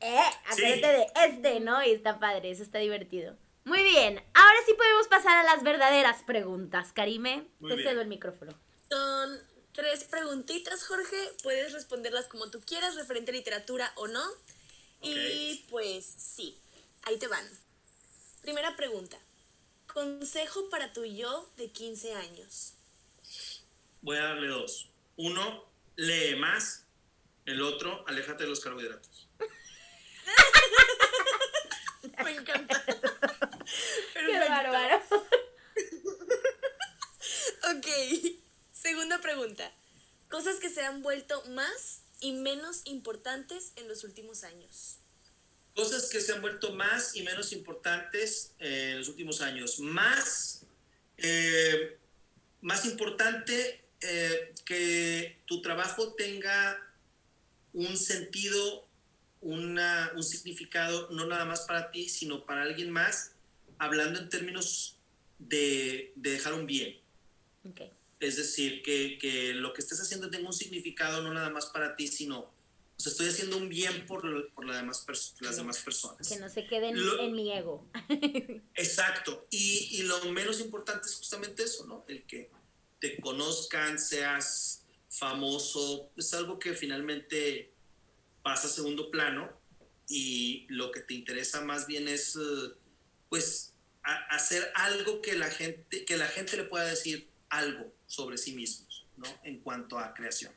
[0.00, 1.82] eh, acuérdate de este, ¿no?
[1.84, 3.36] Y está padre, eso está divertido.
[3.64, 6.92] Muy bien, ahora sí podemos pasar a las verdaderas preguntas.
[6.92, 8.52] Karime, te cedo el micrófono.
[8.88, 9.38] Son
[9.72, 11.32] tres preguntitas, Jorge.
[11.42, 14.24] Puedes responderlas como tú quieras, referente a literatura o no.
[15.02, 16.58] Y pues sí,
[17.02, 17.48] ahí te van.
[18.42, 19.18] Primera pregunta.
[19.86, 22.74] Consejo para tu yo de 15 años.
[24.02, 24.88] Voy a darle dos.
[25.16, 25.64] Uno,
[25.96, 26.84] lee más.
[27.44, 29.28] El otro, aléjate de los carbohidratos.
[32.24, 32.84] Me encanta.
[34.14, 35.02] Qué bárbaro.
[37.76, 38.39] ok.
[38.80, 39.70] Segunda pregunta.
[40.30, 44.96] Cosas que se han vuelto más y menos importantes en los últimos años.
[45.74, 49.80] Cosas que se han vuelto más y menos importantes en los últimos años.
[49.80, 50.62] Más,
[51.18, 51.98] eh,
[52.62, 56.80] más importante eh, que tu trabajo tenga
[57.74, 58.88] un sentido,
[59.42, 63.32] una, un significado, no nada más para ti, sino para alguien más,
[63.78, 64.96] hablando en términos
[65.38, 66.98] de, de dejar un bien.
[67.70, 67.90] Okay.
[68.20, 71.96] Es decir, que, que, lo que estés haciendo tenga un significado no nada más para
[71.96, 72.52] ti, sino, o
[72.98, 75.06] sea, estoy haciendo un bien por, por la demás
[75.40, 76.28] las demás personas.
[76.28, 77.90] Que no se queden en mi ego.
[78.74, 79.46] exacto.
[79.48, 82.04] Y, y, lo menos importante es justamente eso, ¿no?
[82.08, 82.50] El que
[83.00, 87.72] te conozcan, seas famoso, es algo que finalmente
[88.42, 89.50] pasa a segundo plano
[90.06, 92.74] y lo que te interesa más bien es, eh,
[93.30, 98.52] pues, hacer algo que la gente, que la gente le pueda decir algo sobre sí
[98.52, 99.26] mismos, ¿no?
[99.44, 100.52] En cuanto a creación.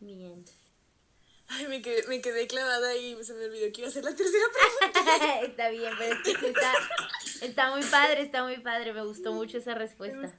[0.00, 0.42] Bien.
[1.46, 4.16] Ay, me quedé, me quedé clavada y se me olvidó que iba a ser la
[4.16, 4.44] tercera
[4.80, 5.40] pregunta.
[5.42, 6.72] está bien, pero es que está,
[7.42, 8.94] está muy padre, está muy padre.
[8.94, 10.34] Me gustó mucho esa respuesta.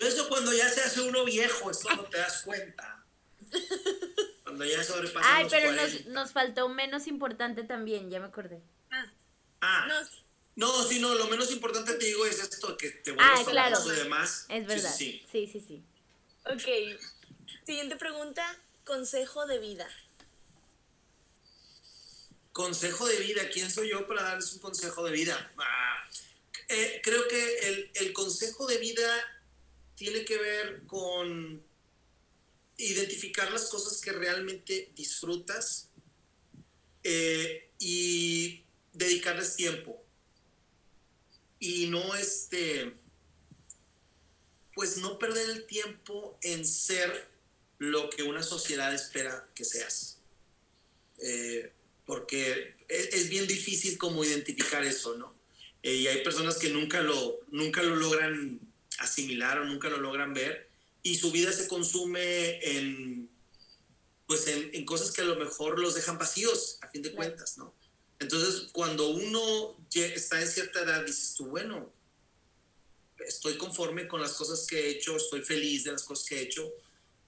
[0.00, 3.04] Eso cuando ya se hace uno viejo, eso no te das cuenta.
[4.42, 8.62] Cuando ya sobrepasa Ay, pero nos, nos, faltó menos importante también, ya me acordé.
[8.90, 9.12] Ah.
[9.60, 10.02] ah.
[10.56, 13.78] No, sí, no, lo menos importante te digo es esto, que te vuelves ah, claro.
[13.84, 14.46] y demás.
[14.48, 14.94] Es verdad.
[14.94, 15.46] Sí sí.
[15.46, 15.82] sí, sí,
[16.44, 16.98] Ok.
[17.64, 18.44] Siguiente pregunta,
[18.84, 19.88] consejo de vida.
[22.52, 25.52] Consejo de vida, ¿quién soy yo para darles un consejo de vida?
[25.58, 26.08] Ah,
[26.68, 29.08] eh, creo que el, el consejo de vida
[29.94, 31.62] tiene que ver con
[32.78, 35.90] identificar las cosas que realmente disfrutas
[37.02, 40.05] eh, y dedicarles tiempo.
[41.58, 42.92] Y no este,
[44.74, 47.28] pues no perder el tiempo en ser
[47.78, 50.18] lo que una sociedad espera que seas.
[51.18, 51.72] Eh,
[52.04, 55.34] porque es, bien difícil como identificar eso, ¿no?
[55.82, 58.60] Eh, y hay personas que nunca lo, nunca lo logran
[58.98, 60.68] asimilar o nunca lo logran ver
[61.02, 63.28] y su vida se consume en
[64.26, 67.72] pues en, cosas que a lo mejor los dejan vacíos a fin de cuentas, ¿no?
[68.18, 71.92] Entonces, cuando uno está en cierta edad, dices tú, bueno,
[73.18, 76.42] estoy conforme con las cosas que he hecho, estoy feliz de las cosas que he
[76.42, 76.72] hecho,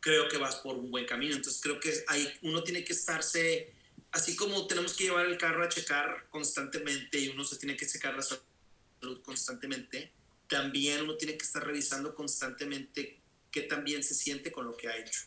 [0.01, 1.35] creo que vas por un buen camino.
[1.35, 3.73] Entonces, creo que hay, uno tiene que estarse,
[4.13, 7.87] así como tenemos que llevar el carro a checar constantemente y uno se tiene que
[7.87, 10.13] checar la salud constantemente,
[10.49, 13.21] también uno tiene que estar revisando constantemente
[13.51, 15.21] qué también se siente con lo que ha hecho.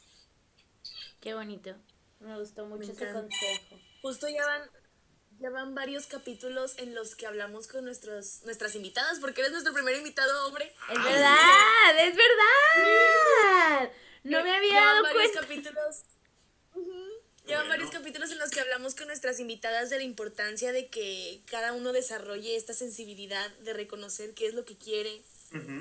[1.19, 1.75] Qué bonito.
[2.19, 3.79] Me gustó mucho ese consejo.
[4.01, 4.69] Justo ya van,
[5.41, 9.73] ya van varios capítulos en los que hablamos con nuestros, nuestras invitadas, porque eres nuestro
[9.73, 10.73] primer invitado hombre.
[10.89, 13.91] Es verdad, es verdad.
[14.23, 16.03] No me había dado varios capítulos.
[17.47, 21.41] Llevan varios capítulos en los que hablamos con nuestras invitadas de la importancia de que
[21.47, 25.23] cada uno desarrolle esta sensibilidad de reconocer qué es lo que quiere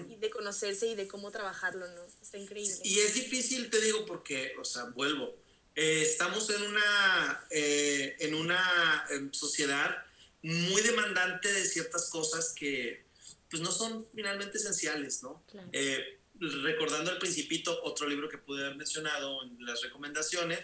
[0.09, 2.03] y de conocerse y de cómo trabajarlo, ¿no?
[2.23, 2.75] Está increíble.
[2.83, 5.37] Y es difícil, te digo, porque, o sea, vuelvo.
[5.75, 10.05] Eh, estamos en una, eh, en una em, sociedad
[10.43, 13.05] muy demandante de ciertas cosas que,
[13.49, 15.43] pues, no son finalmente esenciales, ¿no?
[15.73, 20.61] Eh, recordando el principito, otro libro que pude haber mencionado en las recomendaciones,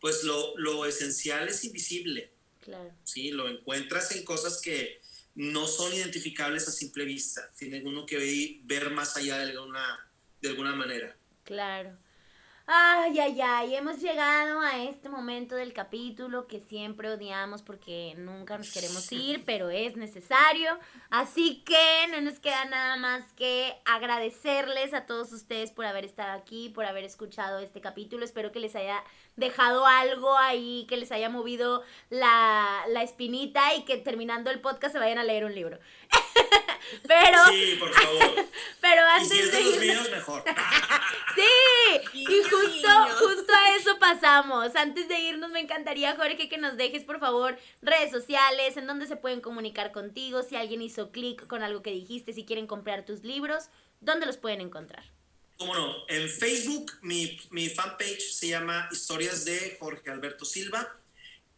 [0.00, 2.32] pues lo, lo esencial es invisible.
[2.60, 2.92] Claro.
[3.04, 5.00] Sí, lo encuentras en cosas que
[5.34, 7.50] no son identificables a simple vista.
[7.56, 11.16] Tiene uno que ver más allá de alguna, de alguna manera.
[11.44, 11.96] Claro.
[12.72, 18.56] Ay, ay, ay, hemos llegado a este momento del capítulo que siempre odiamos porque nunca
[18.56, 20.78] nos queremos ir, pero es necesario.
[21.10, 26.38] Así que no nos queda nada más que agradecerles a todos ustedes por haber estado
[26.38, 28.24] aquí, por haber escuchado este capítulo.
[28.24, 29.02] Espero que les haya
[29.34, 34.92] dejado algo ahí, que les haya movido la, la espinita y que terminando el podcast
[34.92, 35.80] se vayan a leer un libro.
[37.06, 37.38] pero...
[37.48, 38.46] Sí, por favor.
[38.80, 40.44] Pero antes y si es de de los míos, mejor.
[41.34, 44.74] Sí, y justo, justo a eso pasamos.
[44.74, 49.06] Antes de irnos, me encantaría, Jorge, que nos dejes, por favor, redes sociales, en donde
[49.06, 53.04] se pueden comunicar contigo, si alguien hizo clic con algo que dijiste, si quieren comprar
[53.04, 53.68] tus libros,
[54.00, 55.04] ¿dónde los pueden encontrar?
[55.56, 55.94] ¿Cómo no?
[56.08, 60.96] En Facebook, mi, mi fanpage se llama Historias de Jorge Alberto Silva.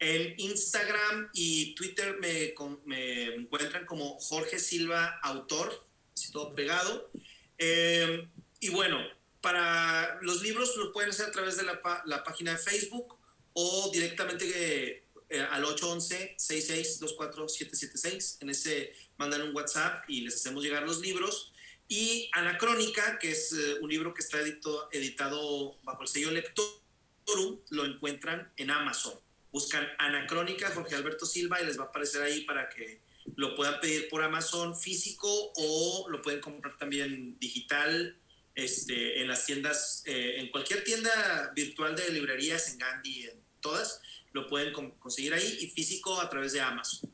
[0.03, 2.53] En Instagram y Twitter me,
[2.85, 7.09] me encuentran como Jorge Silva Autor, así todo pegado.
[7.57, 8.27] Eh,
[8.59, 8.99] y bueno,
[9.39, 13.17] para los libros lo pueden hacer a través de la página de Facebook
[13.53, 18.37] o directamente eh, eh, al 811-6624-776.
[18.41, 21.53] En ese mandan un WhatsApp y les hacemos llegar los libros.
[21.87, 27.59] Y Anacrónica, que es eh, un libro que está edito- editado bajo el sello Lectorum,
[27.69, 29.13] lo encuentran en Amazon.
[29.53, 33.01] Buscan Anacrónica Jorge Alberto Silva y les va a aparecer ahí para que
[33.35, 38.17] lo puedan pedir por Amazon físico o lo pueden comprar también digital
[38.55, 44.01] este, en las tiendas, eh, en cualquier tienda virtual de librerías, en Gandhi, en todas,
[44.33, 47.12] lo pueden con- conseguir ahí y físico a través de Amazon.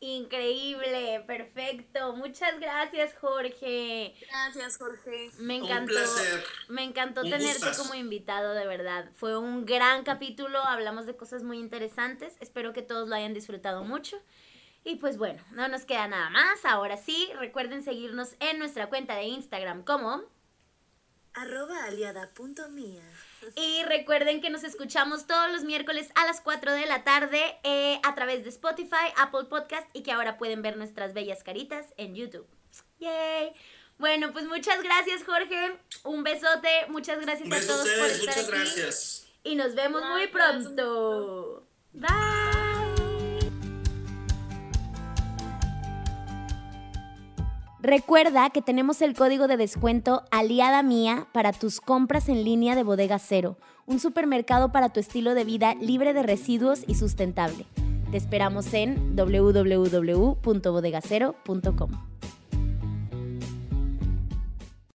[0.00, 2.14] Increíble, perfecto.
[2.16, 4.14] Muchas gracias, Jorge.
[4.30, 5.30] Gracias, Jorge.
[5.38, 5.92] Me Un encantó.
[5.92, 6.44] placer.
[6.68, 7.82] Me encantó Un tenerte gustazo.
[7.82, 9.10] como invitado, de verdad.
[9.14, 12.34] Fue un gran capítulo, hablamos de cosas muy interesantes.
[12.40, 14.18] Espero que todos lo hayan disfrutado mucho.
[14.84, 16.64] Y pues bueno, no nos queda nada más.
[16.64, 20.22] Ahora sí, recuerden seguirnos en nuestra cuenta de Instagram como...
[21.34, 23.04] Arroba aliada.mía.
[23.56, 28.00] Y recuerden que nos escuchamos todos los miércoles a las 4 de la tarde eh,
[28.04, 32.14] a través de Spotify, Apple Podcast y que ahora pueden ver nuestras bellas caritas en
[32.14, 32.46] YouTube.
[32.98, 33.52] ¡Yay!
[33.98, 35.78] Bueno, pues muchas gracias, Jorge.
[36.04, 36.68] Un besote.
[36.88, 38.56] Muchas gracias Un a beso a todos por ustedes, estar muchas aquí.
[38.56, 39.26] gracias.
[39.42, 41.66] Y nos vemos muy Gracias, pronto.
[41.92, 42.49] Bye.
[47.82, 52.82] Recuerda que tenemos el código de descuento Aliada Mía para tus compras en línea de
[52.82, 53.56] Bodega Cero,
[53.86, 57.64] un supermercado para tu estilo de vida libre de residuos y sustentable.
[58.10, 61.90] Te esperamos en www.bodegacero.com.